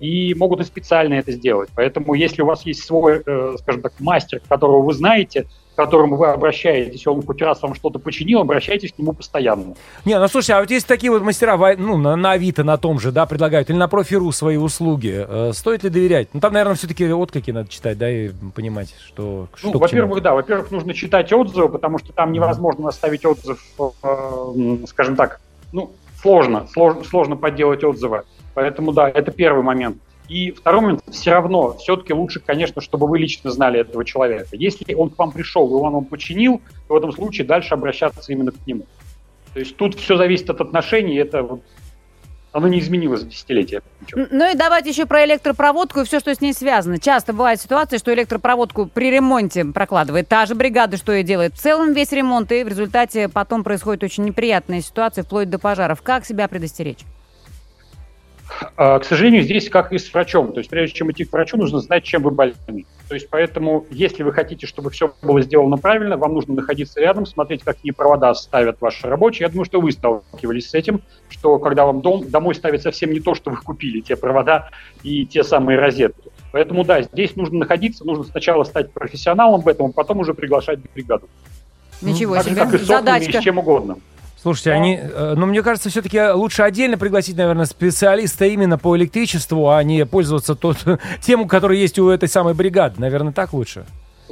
[0.00, 1.68] и могут и специально это сделать.
[1.74, 6.16] Поэтому если у вас есть свой, э, скажем так, мастер, которого вы знаете, к которому
[6.16, 9.74] вы обращаетесь, он хоть раз вам что-то починил, обращайтесь к нему постоянно.
[10.04, 13.00] Не, ну слушай, а вот есть такие вот мастера, ну, на, на Авито на том
[13.00, 15.26] же, да, предлагают, или на Профи.ру свои услуги.
[15.28, 16.28] Э, стоит ли доверять?
[16.32, 19.48] Ну, там, наверное, все-таки отклики надо читать, да, и понимать, что...
[19.62, 23.60] Ну, что во-первых, да, во-первых, нужно читать отзывы, потому что там невозможно оставить отзыв,
[24.04, 25.40] э, скажем так,
[25.72, 25.90] ну,
[26.22, 28.22] сложно, сложно, сложно подделать отзывы.
[28.58, 29.98] Поэтому, да, это первый момент.
[30.28, 34.48] И второй момент, все равно, все-таки лучше, конечно, чтобы вы лично знали этого человека.
[34.50, 38.32] Если он к вам пришел, и он вам починил, то в этом случае дальше обращаться
[38.32, 38.84] именно к нему.
[39.54, 41.62] То есть тут все зависит от отношений, это вот,
[42.50, 43.80] оно не изменилось за десятилетия.
[44.12, 46.98] Ну и давайте еще про электропроводку и все, что с ней связано.
[46.98, 51.58] Часто бывает ситуация, что электропроводку при ремонте прокладывает та же бригада, что и делает в
[51.58, 56.02] целом весь ремонт, и в результате потом происходит очень неприятная ситуация, вплоть до пожаров.
[56.02, 57.04] Как себя предостеречь?
[58.76, 60.52] А, К сожалению, здесь как и с врачом.
[60.52, 62.86] То есть прежде чем идти к врачу, нужно знать, чем вы больны.
[63.08, 67.26] То есть поэтому, если вы хотите, чтобы все было сделано правильно, вам нужно находиться рядом,
[67.26, 69.46] смотреть, какие провода ставят ваши рабочие.
[69.46, 73.20] Я думаю, что вы сталкивались с этим, что когда вам дом, домой ставят совсем не
[73.20, 74.70] то, что вы купили, те провода
[75.02, 76.30] и те самые розетки.
[76.52, 80.78] Поэтому да, здесь нужно находиться, нужно сначала стать профессионалом в этом, а потом уже приглашать
[80.94, 81.28] бригаду.
[82.00, 83.40] Ничего Так же, себе, как и с окнами, и задачка.
[83.40, 83.98] с чем угодно.
[84.40, 89.68] Слушайте, они, э, ну, мне кажется, все-таки лучше отдельно пригласить, наверное, специалиста именно по электричеству,
[89.70, 90.78] а не пользоваться тот,
[91.20, 93.00] тем, который есть у этой самой бригады.
[93.00, 93.84] Наверное, так лучше.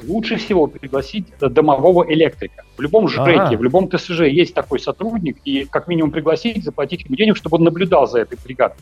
[0.07, 2.63] лучше всего пригласить э, домового электрика.
[2.77, 3.57] В любом ЖЭКе, Ага.
[3.57, 7.65] в любом ТСЖ есть такой сотрудник, и как минимум пригласить, заплатить ему денег, чтобы он
[7.65, 8.77] наблюдал за этой бригадой.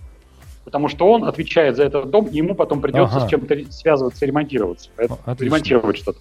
[0.65, 3.27] Потому что он отвечает за этот дом, и ему потом придется Ага.
[3.27, 4.89] с чем-то связываться, ремонтироваться.
[5.27, 5.45] Отлично.
[5.45, 6.19] ремонтировать что-то.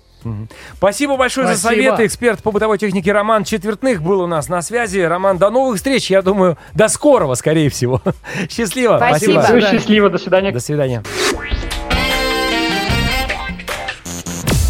[0.78, 1.82] Спасибо большое за Спасибо.
[1.84, 2.06] советы.
[2.06, 5.00] Эксперт по бытовой технике Роман Четвертных был у нас на связи.
[5.00, 6.10] Роман, до новых встреч.
[6.12, 8.02] Я думаю, до скорого, скорее всего.
[8.50, 8.98] Счастливо.
[8.98, 9.42] Спасибо.
[9.44, 9.72] Всего Да.
[9.72, 10.52] счастливо, до свидания.
[10.52, 11.04] До свидания.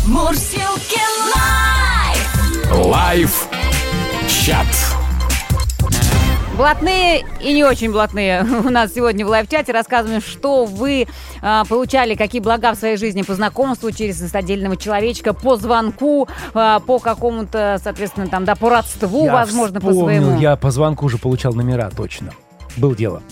[0.08, 1.00] Мурзилки
[1.36, 2.86] Live.
[2.86, 3.48] Live
[4.28, 4.93] чат.
[6.58, 9.72] Блатные и не очень блатные у нас сегодня в live-чате.
[9.72, 11.08] Рассказываем, что вы
[11.42, 16.80] а, получали, какие блага в своей жизни по знакомству через отдельного человечка, по звонку, а,
[16.80, 20.40] по какому-то, соответственно, там, да, по родству, Я возможно, по вспомнил, своему.
[20.40, 22.34] Я по звонку уже получал номера, точно.
[22.78, 23.24] Был дело.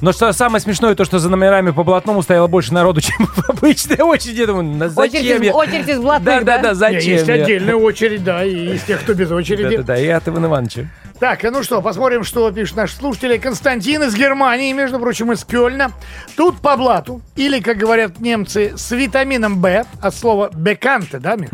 [0.00, 3.50] Но что самое смешное, то, что за номерами по блатному стояло больше народу, чем в
[3.50, 4.40] обычной очереди.
[4.40, 5.54] Я думаю, «На зачем Очередь, из- я?
[5.54, 6.62] очередь из блатных, Да, да, да?
[6.70, 7.34] да, зачем Есть я?
[7.34, 9.76] отдельная очередь, да, и из тех, кто без очереди.
[9.76, 10.86] Да-да-да, и от Ивана Ивановича.
[11.20, 13.38] Так, ну что, посмотрим, что пишут наши слушатели.
[13.38, 15.92] Константин из Германии, между прочим, из Кёльна.
[16.36, 21.50] Тут по блату, или, как говорят немцы, с витамином Б, от слова «беканте», да, Миш?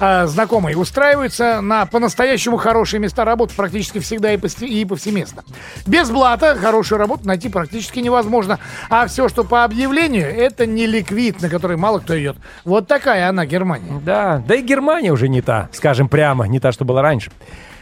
[0.00, 5.44] А, знакомые, устраиваются на по-настоящему хорошие места работы практически всегда и повсеместно.
[5.86, 8.58] Без блата хорошую работу найти практически невозможно.
[8.90, 12.36] А все, что по объявлению, это не ликвид, на который мало кто идет.
[12.64, 14.00] Вот такая она, Германия.
[14.04, 17.30] Да, да и Германия уже не та, скажем прямо, не та, что была раньше.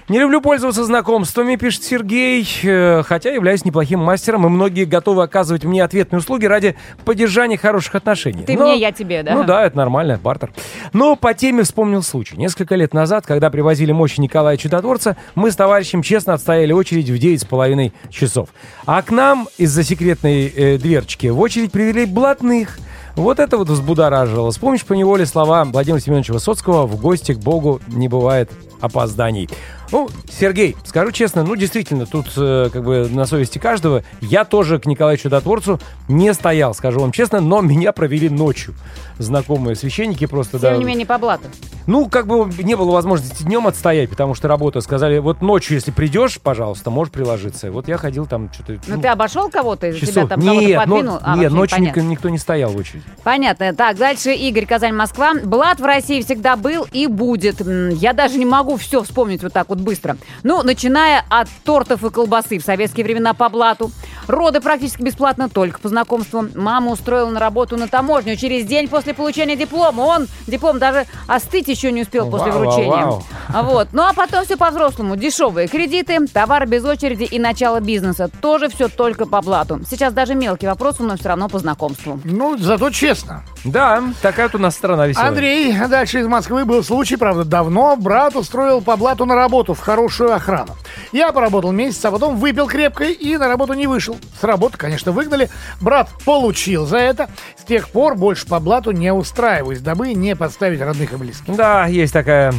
[0.08, 5.64] Не люблю пользоваться знакомствами, пишет Сергей, э, хотя являюсь неплохим мастером, и многие готовы оказывать
[5.64, 8.44] мне ответные услуги ради поддержания хороших отношений.
[8.44, 9.34] Ты Но- мне, я тебе, да?
[9.34, 10.52] Ну да, это нормально, бартер.
[10.92, 12.36] Но по теме вспомнил случай.
[12.36, 17.18] Несколько лет назад, когда привозили мощи Николая Чудотворца, мы с товарищем честно отстояли очередь в
[17.18, 18.50] 9,5 часов.
[18.86, 22.78] А к нам из-за секретной э, дверчики в очередь привели блатных.
[23.16, 24.52] Вот это вот взбудоражило.
[24.52, 29.48] Вспомнишь по неволе слова Владимира Семеновича Высоцкого «В гости к Богу не бывает опозданий».
[29.92, 34.02] Ну, Сергей, скажу честно, ну, действительно, тут э, как бы на совести каждого.
[34.20, 38.74] Я тоже к Николаю Чудотворцу не стоял, скажу вам честно, но меня провели ночью.
[39.18, 40.76] Знакомые священники просто, Тем да.
[40.76, 41.44] не менее, по блату.
[41.86, 44.80] Ну, как бы не было возможности днем отстоять, потому что работа.
[44.80, 47.70] Сказали, вот ночью, если придешь, пожалуйста, можешь приложиться.
[47.70, 48.78] Вот я ходил там что-то...
[48.88, 50.28] Ну, ты обошел кого-то, из тебя часов.
[50.28, 51.02] там кого-то Нет, подвинул?
[51.14, 52.00] но- А, нет, ночью непонятно.
[52.00, 53.04] никто, никто не стоял в очереди.
[53.22, 53.72] Понятно.
[53.74, 55.32] Так, дальше Игорь, Казань, Москва.
[55.44, 57.60] Блат в России всегда был и будет.
[57.92, 60.16] Я даже не могу все вспомнить вот так вот быстро.
[60.42, 63.90] Ну, начиная от тортов и колбасы в советские времена по блату.
[64.26, 66.46] Роды практически бесплатно, только по знакомству.
[66.54, 70.00] Мама устроила на работу на таможню через день после получения диплома.
[70.02, 72.90] Он, диплом даже остыть еще не успел после Вау, вручения.
[72.90, 73.88] вау, А Вот.
[73.92, 75.16] Ну, а потом все по-взрослому.
[75.16, 78.28] Дешевые кредиты, товар без очереди и начало бизнеса.
[78.40, 79.80] Тоже все только по блату.
[79.88, 82.20] Сейчас даже мелкий вопрос, но все равно по знакомству.
[82.24, 83.44] Ну, зато честно.
[83.66, 85.28] Да, такая вот у нас страна веселая.
[85.28, 87.96] Андрей, дальше из Москвы был случай, правда, давно.
[87.96, 90.76] Брат устроил по блату на работу в хорошую охрану.
[91.12, 94.16] Я поработал месяц, а потом выпил крепко и на работу не вышел.
[94.40, 95.50] С работы, конечно, выгнали.
[95.80, 97.28] Брат получил за это.
[97.56, 101.56] С тех пор больше по блату не устраиваюсь, дабы не подставить родных и близких.
[101.56, 102.54] Да, есть такая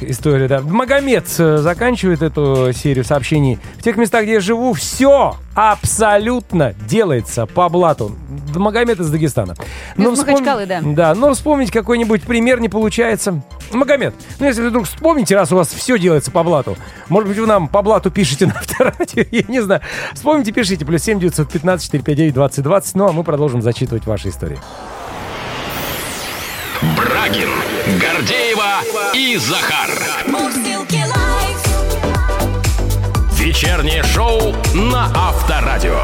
[0.00, 0.60] история, да.
[0.60, 3.58] Магомед э, заканчивает эту серию сообщений.
[3.78, 8.16] В тех местах, где я живу, все абсолютно делается по блату.
[8.54, 9.54] Магомед из Дагестана.
[9.96, 10.80] Из Махачкалы, да.
[10.82, 13.42] Да, но вспомнить какой-нибудь пример не получается.
[13.72, 16.76] Магомед, ну если вы вдруг вспомните, раз у вас все делается по блату,
[17.08, 19.80] может быть, вы нам по блату пишете на авторадио, я не знаю.
[20.14, 24.58] Вспомните, пишите, плюс 7 915 459 2020, ну а мы продолжим зачитывать ваши истории.
[26.96, 27.48] Брагин,
[27.98, 28.80] Гордеева
[29.14, 29.90] и Захар.
[30.26, 31.23] Мурзилки.
[33.54, 36.00] Вечернее шоу на Авторадио.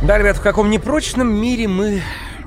[0.00, 2.02] Да, ребят, в каком непрочном мире мы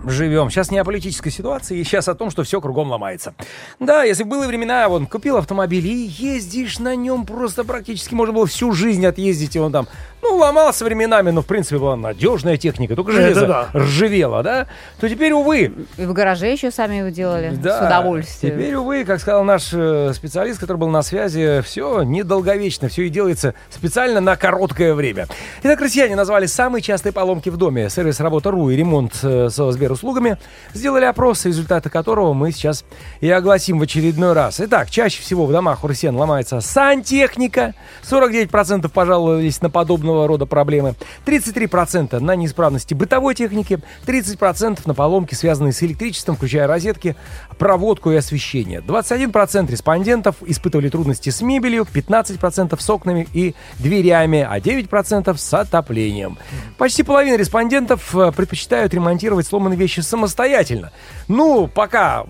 [0.07, 0.49] живем.
[0.49, 3.33] Сейчас не о политической ситуации, сейчас о том, что все кругом ломается.
[3.79, 8.33] Да, если бы были времена, вон, купил автомобиль и ездишь на нем просто практически можно
[8.33, 9.87] было всю жизнь отъездить, и он там,
[10.21, 13.69] ну, ломался временами, но, в принципе, была надежная техника, только железо да.
[13.73, 14.67] ржавело, да,
[14.99, 17.49] то теперь, увы, И в гараже еще сами его делали.
[17.55, 18.55] да, С удовольствием.
[18.55, 23.09] Теперь, увы, как сказал наш э, специалист, который был на связи, все недолговечно, все и
[23.09, 25.27] делается специально на короткое время.
[25.63, 27.89] Итак, россияне назвали самые частые поломки в доме.
[27.89, 29.65] Сервис Работа.ру и ремонт э, со
[29.95, 30.37] Сберуслугами
[30.73, 32.83] сделали опрос, результаты которого мы сейчас
[33.21, 34.59] и огласим в очередной раз.
[34.59, 40.95] Итак, чаще всего в домах у россиян ломается сантехника, 49% пожаловались на подобного рода проблемы,
[41.25, 47.15] 33% на неисправности бытовой техники, 30% на поломки, связанные с электричеством, включая розетки,
[47.57, 48.81] проводку и освещение.
[48.81, 56.37] 21% респондентов испытывали трудности с мебелью, 15% с окнами и дверями, а 9% с отоплением.
[56.77, 60.91] Почти половина респондентов э, предпочитают ремонтировать сломанные вещи самостоятельно.
[61.27, 62.25] Ну, пока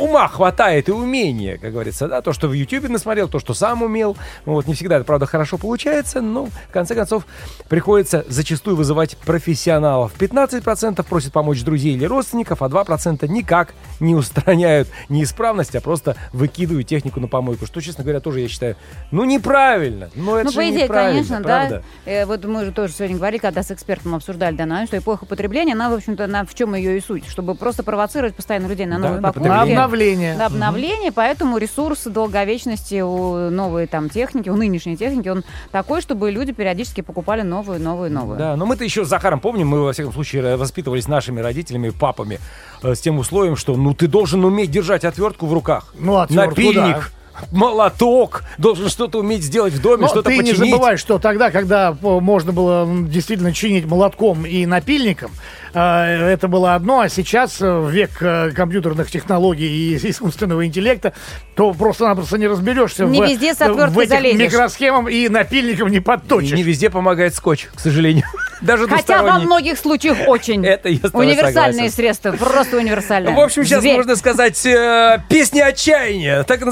[0.00, 3.82] ума хватает и умения, как говорится, да, то, что в Ютубе насмотрел, то, что сам
[3.82, 4.16] умел.
[4.46, 7.26] Ну, Вот не всегда это, правда, хорошо получается, но в конце концов
[7.68, 10.12] приходится зачастую вызывать профессионалов.
[10.18, 16.86] 15% просят помочь друзей или родственников, а 2% никак не устраняют неисправность, а просто выкидывают
[16.88, 17.66] технику на помойку.
[17.66, 18.76] Что, честно говоря, тоже я считаю,
[19.10, 20.10] ну, неправильно.
[20.14, 21.82] Но это Ну, же по идее, конечно, правда?
[22.04, 22.10] да.
[22.10, 25.72] Э, вот мы же тоже сегодня говорили, когда с экспертом обсуждали данную, что эпоха потребления,
[25.74, 28.96] она, в общем-то, на, в чем ее и суть, чтобы просто провоцировать постоянно людей на
[28.98, 29.48] Да, новые на покупки.
[29.48, 29.64] На.
[29.90, 30.36] Обновление.
[30.36, 36.30] На обновление, поэтому ресурс долговечности у новой там техники, у нынешней техники, он такой, чтобы
[36.30, 38.38] люди периодически покупали новую, новую, новую.
[38.38, 42.38] Да, но мы-то еще с Захаром помним, мы, во всяком случае, воспитывались нашими родителями, папами,
[42.82, 45.92] э, с тем условием, что, ну, ты должен уметь держать отвертку в руках.
[45.98, 47.12] Ну, отвертку, Напильник,
[47.50, 50.58] молоток, должен что-то уметь сделать в доме, Но что-то ты починить.
[50.60, 55.30] не забывай, что тогда, когда э, можно было действительно чинить молотком и напильником,
[55.74, 58.10] э, это было одно, а сейчас, э, в век
[58.54, 61.12] компьютерных технологий и искусственного интеллекта,
[61.54, 64.38] то просто-напросто не разберешься Не в, везде с в этих залезешь.
[64.40, 66.52] микросхемам и напильником не И подточишь.
[66.52, 68.24] не везде помогает скотч, к сожалению.
[68.60, 70.66] Даже Хотя во многих случаях очень.
[70.66, 71.96] Это я с тобой Универсальные согласен.
[71.96, 73.34] средства, просто универсальные.
[73.34, 73.96] В общем, сейчас Зверь.
[73.96, 76.42] можно сказать э, песня отчаяния.
[76.42, 76.64] Так и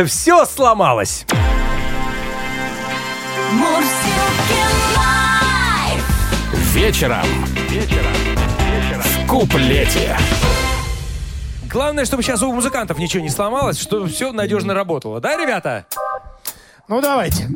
[0.00, 0.06] называется.
[0.06, 1.26] Все сломалось.
[4.96, 6.04] Live.
[6.74, 7.26] Вечером.
[7.68, 8.12] Вечером.
[9.02, 10.16] В куплете.
[11.70, 15.20] Главное, чтобы сейчас у музыкантов ничего не сломалось, чтобы все надежно работало.
[15.20, 15.86] Да, ребята?
[16.88, 17.48] Ну, давайте.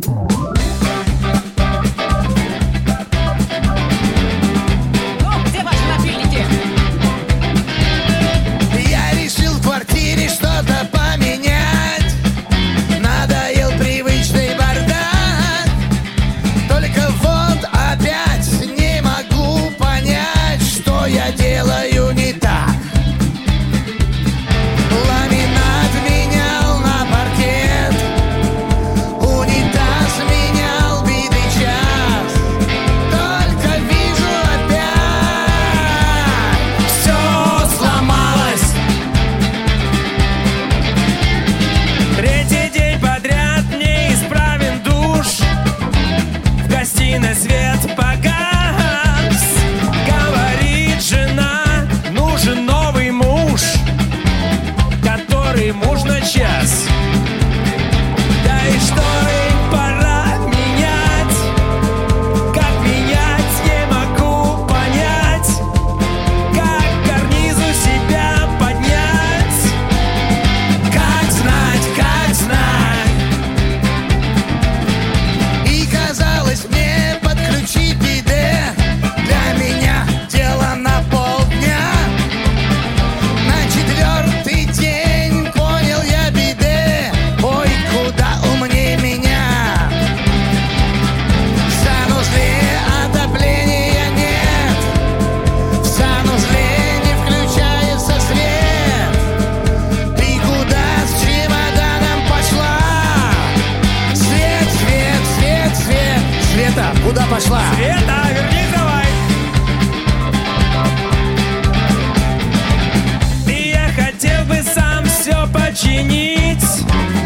[115.74, 116.62] починить.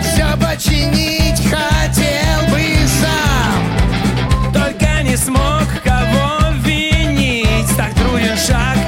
[0.00, 2.62] Все починить хотел бы
[3.00, 4.52] сам.
[4.52, 8.87] Только не смог кого винить Так труден шаг.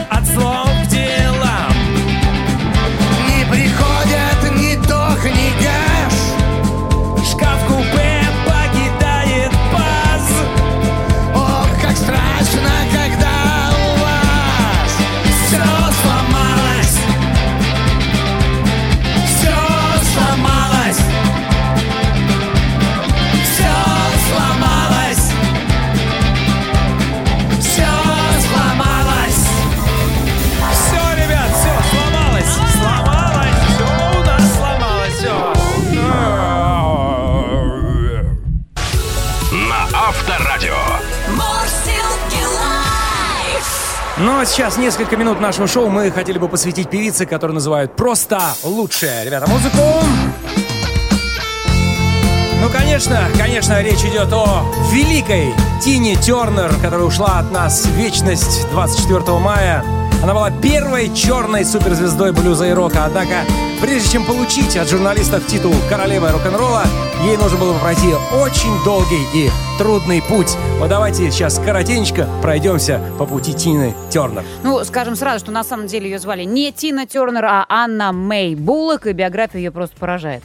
[44.40, 49.22] А сейчас несколько минут нашего шоу мы хотели бы посвятить певице, которую называют просто лучшая.
[49.22, 49.76] Ребята, музыку!
[52.62, 58.66] Ну, конечно, конечно, речь идет о великой Тине Тернер, которая ушла от нас в вечность
[58.70, 59.84] 24 мая.
[60.22, 63.04] Она была первой черной суперзвездой блюза и рока.
[63.04, 63.44] Однако,
[63.82, 66.84] прежде чем получить от журналистов титул королевы рок-н-ролла,
[67.24, 70.56] ей нужно было пройти очень долгий и трудный путь.
[70.78, 74.44] Вот давайте сейчас коротенько пройдемся по пути Тины Тернер.
[74.62, 78.54] Ну, скажем сразу, что на самом деле ее звали не Тина Тернер, а Анна Мэй
[78.54, 80.42] Буллок, и биография ее просто поражает.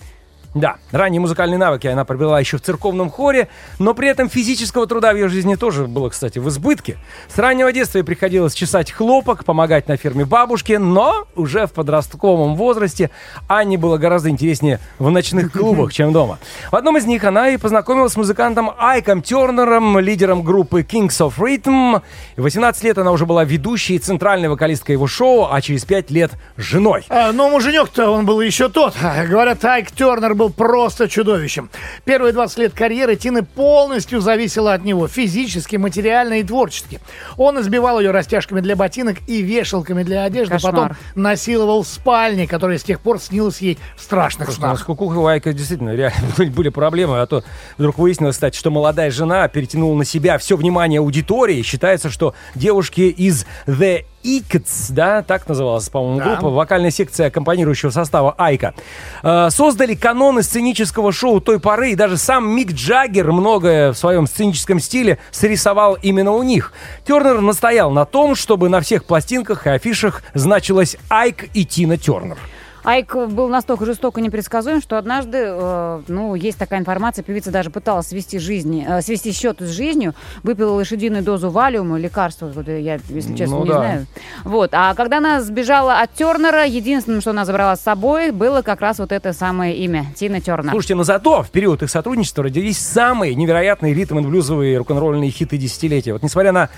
[0.56, 5.12] Да, ранние музыкальные навыки она приобрела еще в церковном хоре, но при этом физического труда
[5.12, 6.98] в ее жизни тоже было, кстати, в избытке.
[7.28, 12.56] С раннего детства ей приходилось чесать хлопок, помогать на ферме бабушки, но уже в подростковом
[12.56, 13.12] возрасте
[13.50, 16.40] Анне было гораздо интереснее в ночных клубах, чем дома.
[16.72, 21.34] В одном из них она и познакомилась с музыкантом Айком Тернером, лидером группы Kings of
[21.38, 22.02] Rhythm.
[22.38, 26.12] В 18 лет она уже была ведущей и центральной вокалисткой его шоу, а через 5
[26.12, 27.04] лет женой.
[27.10, 28.94] А, но муженек-то он был еще тот.
[29.28, 31.70] Говорят, Айк Тернер был просто чудовищем.
[32.04, 35.08] Первые 20 лет карьеры Тины полностью зависела от него.
[35.08, 37.00] Физически, материально и творчески.
[37.38, 40.54] Он избивал ее растяжками для ботинок и вешалками для одежды.
[40.56, 40.74] Кошмар.
[40.74, 44.80] Потом насиловал в спальне, которая с тех пор снилась ей в страшных Слушай, снах.
[44.80, 47.44] с кукухой у Айка действительно реально были- были проблемы, а то
[47.78, 51.62] вдруг выяснилось, кстати, что молодая жена перетянула на себя все внимание аудитории.
[51.62, 56.26] Считается, что девушки из The Икц, да, так называлась, по-моему, Да.
[56.26, 58.74] группа, вокальная секция аккомпанирующего состава Айка,
[59.22, 64.26] э, создали каноны сценического шоу той поры, и даже сам Мик Джаггер многое в своем
[64.26, 66.74] сценическом стиле срисовал именно у них.
[67.08, 72.38] Тернер настоял на том, чтобы на всех пластинках и афишах значилось Айк и Тина Тернер.
[72.86, 78.08] Айк был настолько жестоко непредсказуем, что однажды, э, ну, есть такая информация, певица даже пыталась
[78.08, 80.14] свести, жизни, э, свести счеты с жизнью,
[80.44, 83.78] выпила лошадиную дозу валиума, лекарства, вот я, если честно, Ну не да.
[83.78, 84.06] знаю.
[84.44, 84.70] Вот.
[84.74, 89.00] А когда она сбежала от Тернера, единственным, что она забрала с собой, было как раз
[89.00, 90.70] вот это самое имя, Тина Тернер.
[90.72, 96.14] Слушайте, но зато в период их сотрудничества родились самые невероятные ритм блюзовые рок-н-ролльные хиты десятилетия.
[96.14, 96.70] Вот несмотря на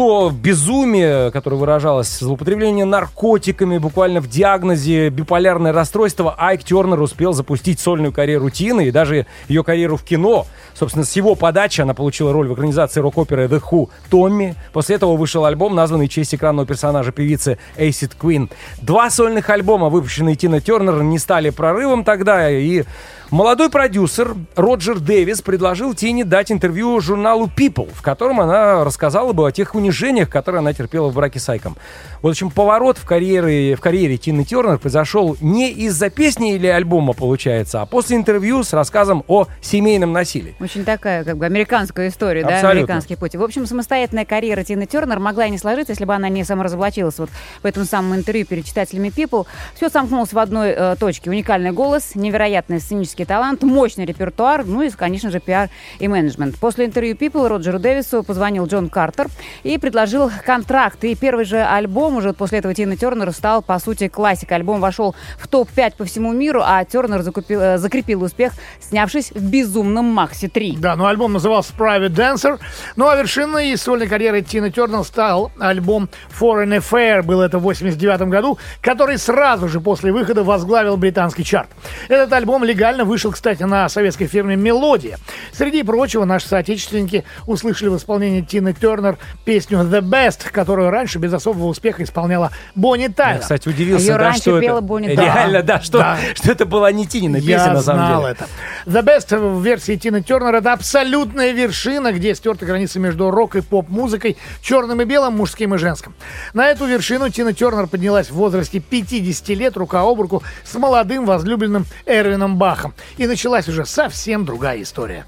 [0.00, 7.80] то безумие, которое выражалось, злоупотребление наркотиками, буквально в диагнозе биполярное расстройство, Айк Тернер успел запустить
[7.80, 10.46] сольную карьеру Тины и даже ее карьеру в кино.
[10.72, 14.54] Собственно, с его подачи она получила роль в экранизации рок-оперы The Who «Томми».
[14.72, 18.50] После этого вышел альбом, названный в честь экранного персонажа певицы Acid Queen.
[18.80, 22.84] Два сольных альбома, выпущенные Тина Тернер, не стали прорывом тогда, и
[23.30, 29.46] Молодой продюсер Роджер Дэвис предложил Тине дать интервью журналу People, в котором она рассказала бы
[29.46, 31.76] о тех унижениях, которые она терпела в браке с Айком.
[32.22, 37.12] В общем, поворот в карьере, в карьере Тины Тернер произошел не из-за песни или альбома,
[37.12, 40.56] получается, а после интервью с рассказом о семейном насилии.
[40.58, 42.70] Очень такая, как бы, американская история, да, Абсолютно.
[42.70, 43.36] американский путь.
[43.36, 47.18] В общем, самостоятельная карьера Тины Тернер могла и не сложиться, если бы она не саморазоблачилась
[47.20, 47.30] вот
[47.62, 49.46] в этом самом интервью перед читателями People.
[49.76, 51.30] Все сомкнулось в одной э, точке.
[51.30, 55.68] Уникальный голос, невероятный сценический талант, мощный репертуар, ну и, конечно же, пиар
[55.98, 56.56] и менеджмент.
[56.58, 59.28] После интервью People Роджеру Дэвису позвонил Джон Картер
[59.62, 61.02] и предложил контракт.
[61.04, 64.58] И первый же альбом уже после этого Тина Тернер стал, по сути, классикой.
[64.58, 69.50] Альбом вошел в топ-5 по всему миру, а Тернер закупил, э, закрепил успех, снявшись в
[69.50, 70.78] «Безумном Максе 3».
[70.78, 72.60] Да, но альбом назывался Private Dancer.
[72.96, 76.08] Ну а вершиной сольной карьеры Тины Тернер стал альбом
[76.38, 81.68] Foreign Affair, был это в 89 году, который сразу же после выхода возглавил британский чарт.
[82.08, 85.18] Этот альбом легально вышел, кстати, на советской фирме «Мелодия».
[85.52, 91.32] Среди прочего, наши соотечественники услышали в исполнении Тины Тернер песню «The Best», которую раньше без
[91.34, 93.40] особого успеха исполняла Бонни Я, Тайлер.
[93.40, 94.86] кстати, удивился, Её да, раньше что пела это...
[94.86, 95.24] Бонни Тайлер.
[95.24, 96.18] Реально, да, что, Да.
[96.36, 98.32] что это была не Тинина песня, Я на самом знал деле.
[98.32, 98.46] это.
[98.86, 103.60] The Best в версии Тины Тернер это абсолютная вершина, где стерты границы между рок и
[103.60, 106.14] поп-музыкой, черным и белым, мужским и женским.
[106.54, 111.26] На эту вершину Тина Тернер поднялась в возрасте 50 лет рука об руку с молодым
[111.26, 112.94] возлюбленным Эрвином Бахом.
[113.16, 115.26] И началась уже совсем другая история.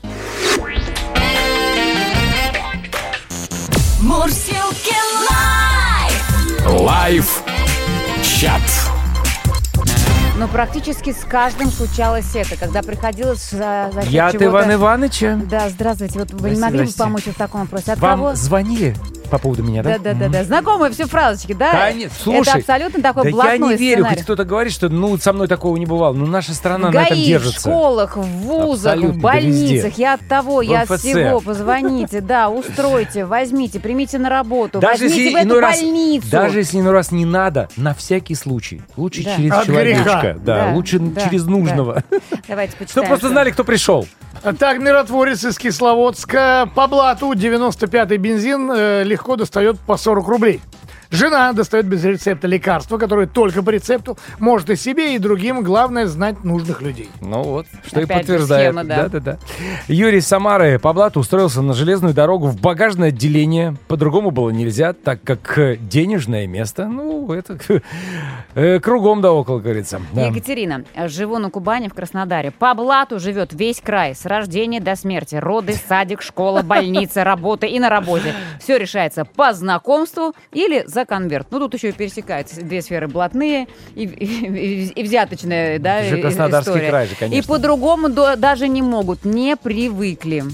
[4.00, 4.94] Мурзилки
[5.30, 6.80] Live.
[6.80, 7.42] Live
[8.22, 8.91] чат.
[10.38, 15.38] Но практически с каждым случалось это, когда приходилось за, за счет Я от Ивана Ивановича.
[15.48, 16.18] Да, здравствуйте.
[16.18, 16.98] Вот вы не могли бы здрасте.
[17.02, 17.92] помочь в таком вопросе?
[17.92, 18.34] От Вам кого?
[18.34, 18.96] звонили
[19.30, 19.98] по поводу меня, да?
[19.98, 20.44] Да, да, да, да.
[20.44, 21.72] Знакомые все фразочки, да?
[21.72, 24.16] Да нет, слушай, Это абсолютно такой да я блатной не верю, сценарий.
[24.16, 26.12] хоть кто-то говорит, что ну со мной такого не бывало.
[26.14, 27.60] Ну наша страна В на этом ГАИ, в держится.
[27.60, 29.84] школах, в вузах, Абсолютно, в да больницах.
[29.90, 30.02] везде.
[30.02, 31.00] я от того, В я от МФЦ.
[31.00, 31.40] всего.
[31.40, 36.30] Позвоните, да, устройте, возьмите, примите на работу, Даже возьмите если в эту иной раз, больницу.
[36.30, 38.82] даже если иной раз не надо, на всякий случай.
[38.96, 39.36] Лучше Да.
[39.36, 40.21] через От человечка, греха.
[40.22, 40.34] Да,
[40.68, 41.50] Да, лучше да, через да.
[41.50, 42.04] нужного.
[42.48, 43.08] Давайте Чтобы почитаем.
[43.08, 44.06] просто что- знали, кто пришел.
[44.58, 50.60] Так, миротворец из Кисловодска по блату 95-й бензин э, легко достает по 40 рублей.
[51.12, 55.62] Жена достает без рецепта лекарства, которое только по рецепту может и себе, и другим.
[55.62, 57.10] Главное знать нужных людей.
[57.20, 58.72] Ну вот, что и Опять же подтверждает.
[58.72, 59.08] схема, да.
[59.08, 59.38] да, да.
[59.88, 63.76] Юрий из Самары по блату устроился на железную дорогу в багажное отделение.
[63.88, 67.58] По-другому было нельзя, так как э, денежное место, ну, это
[68.54, 70.00] э, кругом да около, говорится.
[70.14, 70.28] Да.
[70.28, 72.52] Екатерина, живу на Кубани в Краснодаре.
[72.52, 74.14] По блату живет весь край.
[74.14, 75.34] С рождения до смерти.
[75.34, 78.34] Роды, садик, школа, больница, работа и на работе.
[78.60, 81.48] Все решается по знакомству или за конверт.
[81.50, 83.08] Ну, тут еще и пересекаются две сферы.
[83.08, 86.88] Блатные и, и- и взяточная да, Это же Краснодарский история.
[86.90, 87.38] край же, конечно.
[87.38, 90.44] И по-другому до- даже не могут, не привыкли.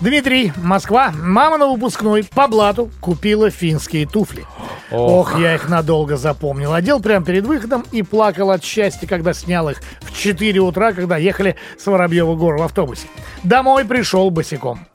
[0.00, 1.12] Дмитрий, Москва.
[1.20, 4.44] Мама на выпускной по блату купила финские туфли.
[4.92, 5.32] Ох.
[5.32, 6.72] Ох, я их надолго запомнил.
[6.72, 11.16] Одел прямо перед выходом и плакал от счастья, когда снял их в 4 утра, когда
[11.16, 13.08] ехали с Воробьева гор в автобусе.
[13.42, 14.86] Домой пришел босиком.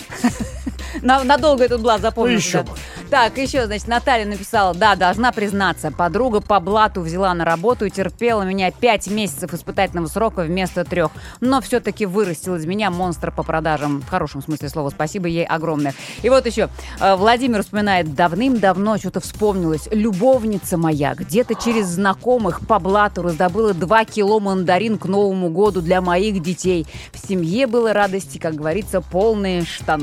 [1.01, 2.63] На- надолго этот блат запомнился.
[2.67, 2.81] Ну, еще.
[3.09, 7.89] Так, еще, значит, Наталья написала, да, должна признаться, подруга по блату взяла на работу и
[7.89, 11.11] терпела меня пять месяцев испытательного срока вместо трех.
[11.41, 14.01] Но все-таки вырастил из меня монстра по продажам.
[14.01, 14.89] В хорошем смысле слова.
[14.89, 15.93] Спасибо ей огромное.
[16.21, 16.69] И вот еще.
[16.99, 19.87] э, Владимир вспоминает, давным-давно что-то вспомнилось.
[19.91, 26.01] Любовница моя где-то через знакомых по блату раздобыла 2 кило мандарин к Новому году для
[26.01, 26.87] моих детей.
[27.11, 30.02] В семье было радости, как говорится, полные штаны.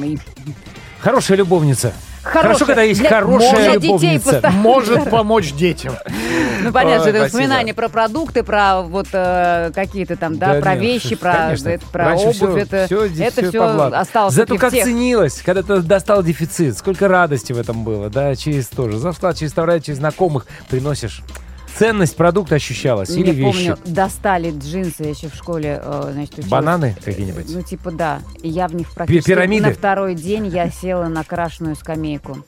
[1.00, 1.92] Хорошая любовница.
[2.22, 2.42] Хорошая.
[2.42, 4.32] Хорошо, когда есть Для- хорошая для детей любовница.
[4.32, 5.94] поста- Может помочь детям.
[6.62, 7.22] Ну, понятно, Ой, это спасибо.
[7.24, 11.80] воспоминания про продукты, про вот э, какие-то там, да, Да про нет, вещи, про, это,
[11.90, 12.62] про Раньше обувь.
[12.62, 13.62] это здесь это все
[13.94, 14.84] осталось Зато как тех.
[14.84, 18.98] ценилось, когда ты достал дефицит, сколько радости в этом было, да, через тоже.
[18.98, 21.22] Зарплата через товары, через знакомых приносишь.
[21.78, 23.68] Ценность продукта ощущалась Я или вещи.
[23.74, 26.50] помню, достали джинсы, я еще в школе, э, значит, училась.
[26.50, 27.46] Бананы какие-нибудь?
[27.48, 28.20] Ну, типа, да.
[28.42, 29.68] И я в них практически пирамиды?
[29.68, 32.38] на второй день я села на крашеную скамейку.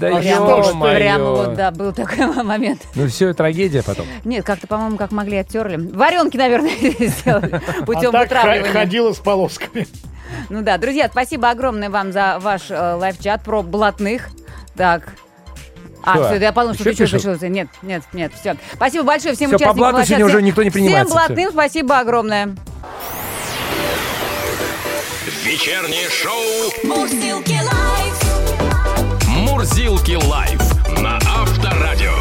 [0.00, 0.94] Да Прямо, ё-моё.
[0.96, 2.82] прямо вот, да, был такой момент.
[2.94, 4.06] Ну все, трагедия потом.
[4.24, 5.76] Нет, как-то, по-моему, как могли оттерли.
[5.76, 8.72] Варенки, наверное, сделали А путем так х- вытравливания.
[8.72, 9.86] ходила с полосками.
[10.50, 14.28] Ну да, друзья, спасибо огромное вам за ваш э, live-чат про блатных.
[14.76, 15.14] Так.
[16.06, 17.48] А, все, я подумал, что ты что пришел.
[17.48, 18.56] Нет, нет, нет, все.
[18.74, 19.76] Спасибо большое всем по участникам.
[19.76, 20.18] блату live-чата.
[20.18, 22.56] сегодня уже никто не принимается, Всем блатным спасибо огромное.
[25.44, 28.24] Вечернее шоу Мурзилки Live.
[29.28, 30.60] Мурзилки Live
[31.00, 32.12] на Авторадио.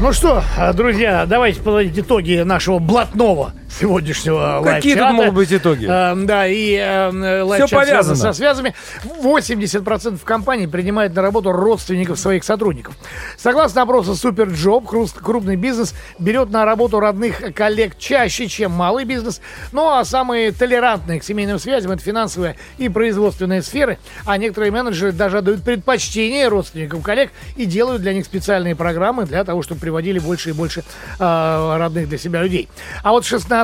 [0.00, 0.42] Ну что,
[0.74, 5.86] друзья, давайте подводить итоги нашего блатного сегодняшнего Какие тут могут быть итоги?
[5.88, 8.14] Э, да, и э, live-чат повязано.
[8.14, 8.74] связан со связями.
[9.04, 12.94] 80% компаний принимает на работу родственников своих сотрудников.
[13.36, 19.40] Согласно опросу Superjob, крупный бизнес берет на работу родных коллег чаще, чем малый бизнес.
[19.72, 23.98] Ну а самые толерантные к семейным связям это финансовая и производственная сферы.
[24.24, 29.44] А некоторые менеджеры даже отдают предпочтение родственникам коллег и делают для них специальные программы для
[29.44, 30.84] того, чтобы приводили больше и больше
[31.18, 32.68] э, родных для себя людей.
[33.02, 33.63] А вот 16%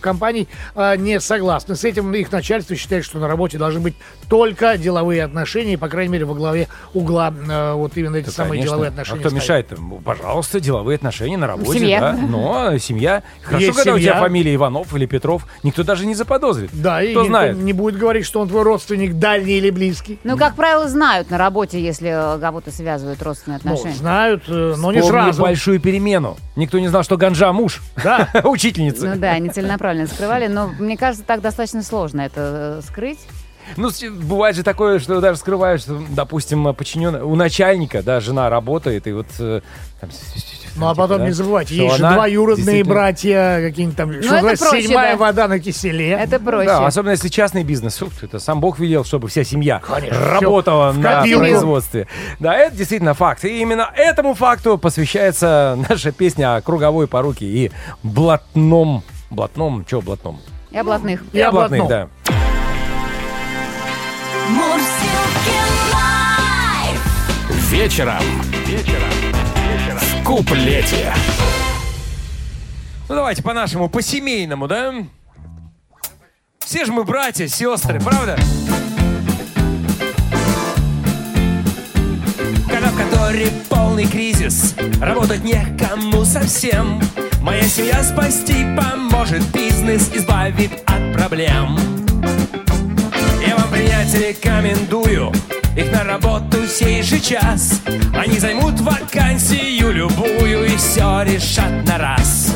[0.00, 2.12] компаний э, не согласны с этим.
[2.14, 3.94] Их начальство считает, что на работе должны быть
[4.28, 8.32] только деловые отношения, и, по крайней мере, во главе угла э, вот именно эти Да,
[8.32, 8.68] самые конечно.
[8.70, 9.20] деловые А отношения.
[9.20, 9.42] кто стоят.
[9.42, 9.70] мешает?
[9.78, 11.78] Ну, Пожалуйста, деловые отношения на работе.
[11.78, 12.00] семье.
[12.00, 12.12] Да.
[12.12, 13.22] Но семья.
[13.42, 14.20] Хорошо, Есть когда у тебя семья.
[14.20, 15.46] фамилия Иванов или Петров.
[15.62, 16.70] Никто даже не заподозрит.
[16.72, 17.56] Да, и Кто никто знает?
[17.56, 20.18] не будет говорить, что он твой родственник дальний или близкий.
[20.24, 23.96] Ну, как правило, знают на работе, если э, кого-то связывают родственные Ну, отношения.
[23.96, 25.42] знают, э, но не Помни сразу.
[25.42, 26.36] большую перемену.
[26.56, 27.80] Никто не знал, что Ганжа муж.
[28.02, 28.28] Да.
[28.42, 29.14] Ну Учительница.
[29.32, 33.18] Да, они целенаправленно скрывали, но мне кажется, так достаточно сложно это э, скрыть.
[33.76, 33.90] Ну,
[34.22, 39.12] бывает же такое, что даже скрывают, что, допустим, подчиненная у начальника, да, жена работает, и
[39.12, 39.26] вот...
[39.38, 39.60] э,
[40.00, 40.10] там,
[40.76, 44.58] Ну а типа, потом да, не забывайте, есть же двоюродные братья, какие-нибудь там, что это
[44.58, 45.16] проще, седьмая да.
[45.16, 46.10] вода на киселе.
[46.10, 46.66] Это проще.
[46.66, 48.02] Да, особенно если частный бизнес.
[48.02, 51.40] Ух, это сам Бог велел, чтобы вся семья Конечно, работала на копилку.
[51.40, 52.08] производстве.
[52.40, 53.44] Да, это действительно факт.
[53.44, 57.70] И именно этому факту посвящается наша песня о круговой поруке и
[58.02, 59.04] блатном...
[59.36, 59.84] Блатном?
[59.86, 60.40] Чего блатном?
[60.70, 61.22] Я блатных.
[61.32, 62.08] И Я блатных, блатном.
[62.10, 62.32] да.
[65.92, 67.70] Live.
[67.70, 68.22] Вечером.
[68.66, 69.08] Вечером.
[69.98, 71.12] В куплете.
[73.08, 74.94] Ну давайте по-нашему, по-семейному, да?
[76.60, 78.38] Все же мы братья, сестры, правда?
[83.32, 84.74] Которой полный кризис.
[85.00, 87.00] Работать некому совсем.
[87.40, 89.40] Моя семья спасти поможет.
[89.54, 91.78] Бизнес избавит от проблем.
[93.46, 95.32] Я вам, принять рекомендую
[95.74, 97.80] Их на работу сей же час.
[98.14, 102.54] Они займут вакансию любую И все решат на раз.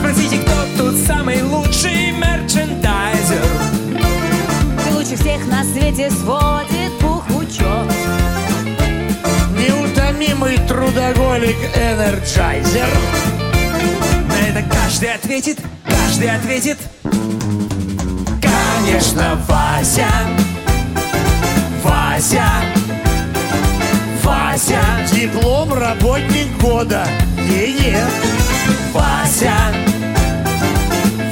[0.00, 3.42] Спросите, кто тут самый лучший мерчендайзер?
[4.84, 6.83] Ты лучше всех на свете сводит
[11.14, 12.86] трудоголик Energizer
[14.28, 16.78] На это каждый ответит, каждый ответит.
[18.42, 20.08] Конечно, Вася.
[21.82, 22.46] Вася.
[24.22, 24.80] Вася.
[25.12, 27.06] Диплом работник года.
[27.48, 28.04] Е-е
[28.92, 29.54] Вася.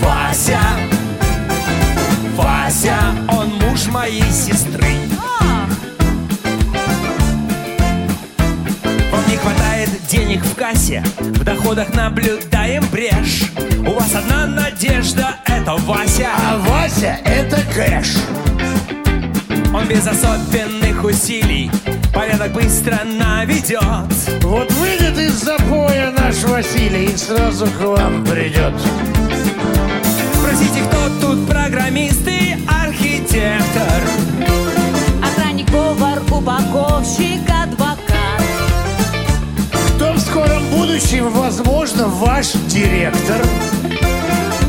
[0.00, 0.60] Вася.
[2.36, 2.98] Вася.
[3.28, 5.01] Он муж моей сестры
[10.32, 11.04] денег в кассе.
[11.18, 13.50] В доходах наблюдаем брешь.
[13.86, 16.28] У вас одна надежда Это Вася.
[16.36, 18.16] А Вася это кэш.
[19.74, 21.70] Он без особенных усилий
[22.14, 23.82] Порядок быстро наведет.
[24.42, 28.74] Вот выйдет из запоя наш Василий И сразу к вам придет.
[30.34, 34.02] Спросите, кто тут программист и архитектор?
[35.22, 37.91] Охранник, повар, упаковщик, адвокат.
[40.92, 43.40] Будущем, возможно, ваш директор.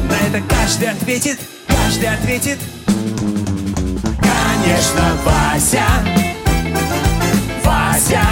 [0.09, 2.59] На это каждый ответит, каждый ответит.
[4.21, 5.85] Конечно, Вася.
[7.65, 8.23] Вася.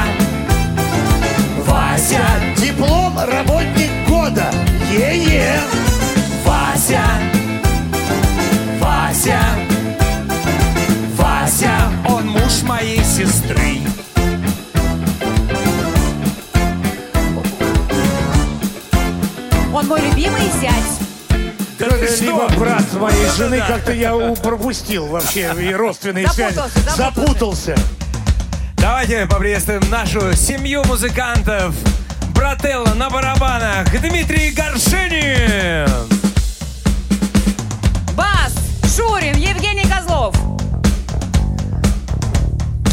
[1.68, 2.22] Вася.
[2.58, 4.50] Диплом работник года
[4.89, 5.60] Е-е.
[6.46, 7.04] Вася.
[8.80, 9.42] Вася.
[11.18, 11.92] Вася.
[12.08, 13.71] Он муж моей сестры
[19.92, 20.74] Мой любимый зять.
[21.78, 22.24] Да ты что?
[22.24, 23.68] Либо брат моей жены, Да.
[23.68, 26.56] как-то я пропустил вообще и родственные связи.
[26.56, 27.76] Запутался, запутался.
[28.78, 31.76] Давайте поприветствуем нашу семью музыкантов.
[32.34, 35.89] Брателло на барабанах, Дмитрий Горшинин.
[38.16, 38.54] Бас,
[38.96, 40.34] Шурин, Евгений Козлов.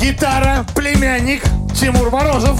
[0.01, 1.45] Гитара, племянник
[1.79, 2.59] Тимур Морозов.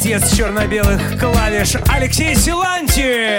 [0.00, 3.38] Отец черно-белых клавиш Алексей Силантьев.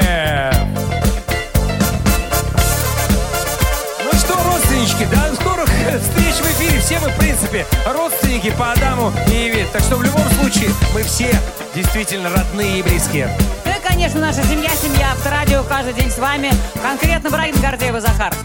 [4.04, 6.80] Ну что, родственнички, до скорых встреч в эфире.
[6.80, 9.66] Все мы, в принципе, родственники по Адаму и Еве.
[9.74, 11.34] Так что в любом случае мы все
[11.74, 13.36] действительно родные и близкие.
[13.66, 15.64] И, конечно, наша семья, семья Авторадио.
[15.64, 16.52] Каждый день с вами.
[16.84, 18.36] Конкретно Брагин, Гордеев и Захар.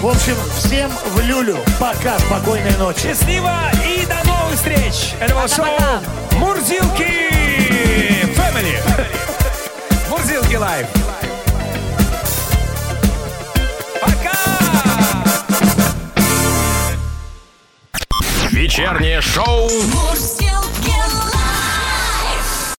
[0.00, 1.58] В общем, всем в люлю.
[1.78, 3.02] Пока, спокойной ночи.
[3.02, 3.54] Счастливо
[3.86, 5.14] и до новых встреч!
[5.20, 5.66] Это было шоу
[6.40, 7.41] Пока-пока.
[7.72, 8.76] Мурзилки Family.
[10.10, 10.86] Мурзилки Лайв.
[14.00, 14.32] Пока!
[18.50, 20.81] Вечернее шоу Мурзилки